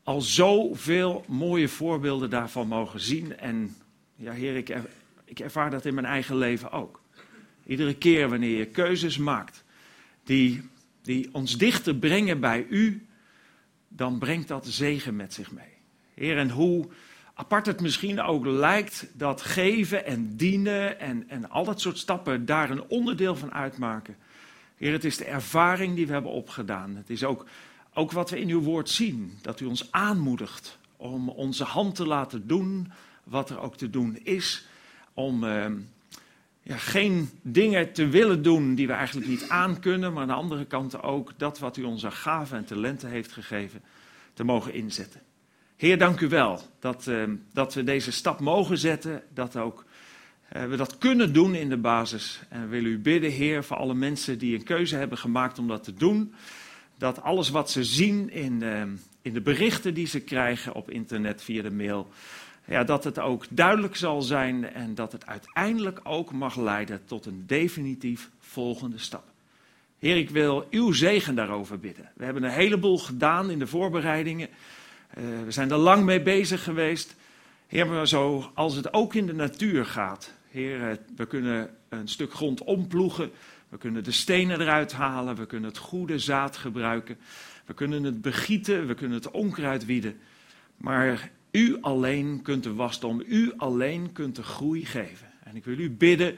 [0.02, 3.38] al zoveel mooie voorbeelden daarvan mogen zien.
[3.38, 3.76] En
[4.16, 4.76] ja, Heer, ik,
[5.24, 6.99] ik ervaar dat in mijn eigen leven ook.
[7.70, 9.64] Iedere keer wanneer je keuzes maakt
[10.24, 10.62] die,
[11.02, 13.06] die ons dichter brengen bij U,
[13.88, 15.72] dan brengt dat zegen met zich mee.
[16.14, 16.88] Heer, en hoe
[17.34, 22.46] apart het misschien ook lijkt dat geven en dienen en, en al dat soort stappen
[22.46, 24.16] daar een onderdeel van uitmaken.
[24.76, 26.96] Heer, het is de ervaring die we hebben opgedaan.
[26.96, 27.46] Het is ook,
[27.94, 32.06] ook wat we in uw woord zien, dat u ons aanmoedigt om onze hand te
[32.06, 32.92] laten doen
[33.24, 34.66] wat er ook te doen is.
[35.14, 35.66] Om eh,
[36.62, 40.64] ja, geen dingen te willen doen die we eigenlijk niet aankunnen, maar aan de andere
[40.64, 43.82] kant ook dat wat u aan gaven en talenten heeft gegeven,
[44.32, 45.20] te mogen inzetten.
[45.76, 49.84] Heer, dank u wel dat, eh, dat we deze stap mogen zetten, dat ook
[50.50, 52.40] eh, we dat kunnen doen in de basis.
[52.48, 55.68] En we willen u bidden, Heer, voor alle mensen die een keuze hebben gemaakt om
[55.68, 56.34] dat te doen.
[56.98, 58.82] Dat alles wat ze zien in, eh,
[59.22, 62.08] in de berichten die ze krijgen op internet via de mail,
[62.70, 67.26] ja, dat het ook duidelijk zal zijn en dat het uiteindelijk ook mag leiden tot
[67.26, 69.24] een definitief volgende stap.
[69.98, 72.10] Heer, ik wil uw zegen daarover bidden.
[72.14, 74.48] We hebben een heleboel gedaan in de voorbereidingen.
[75.10, 77.16] Eh, we zijn er lang mee bezig geweest.
[77.66, 80.34] Heer, maar zo als het ook in de natuur gaat.
[80.50, 83.30] Heer, eh, we kunnen een stuk grond omploegen.
[83.68, 85.36] We kunnen de stenen eruit halen.
[85.36, 87.18] We kunnen het goede zaad gebruiken.
[87.64, 88.86] We kunnen het begieten.
[88.86, 90.20] We kunnen het onkruid wieden.
[90.76, 93.22] Maar u alleen kunt de wasdom.
[93.26, 95.32] U alleen kunt de groei geven.
[95.44, 96.36] En ik wil u bidden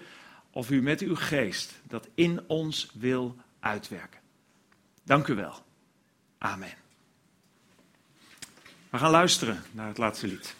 [0.51, 4.21] of u met uw geest dat in ons wil uitwerken.
[5.05, 5.55] Dank u wel.
[6.39, 6.75] Amen.
[8.91, 10.55] We gaan luisteren naar het laatste lied.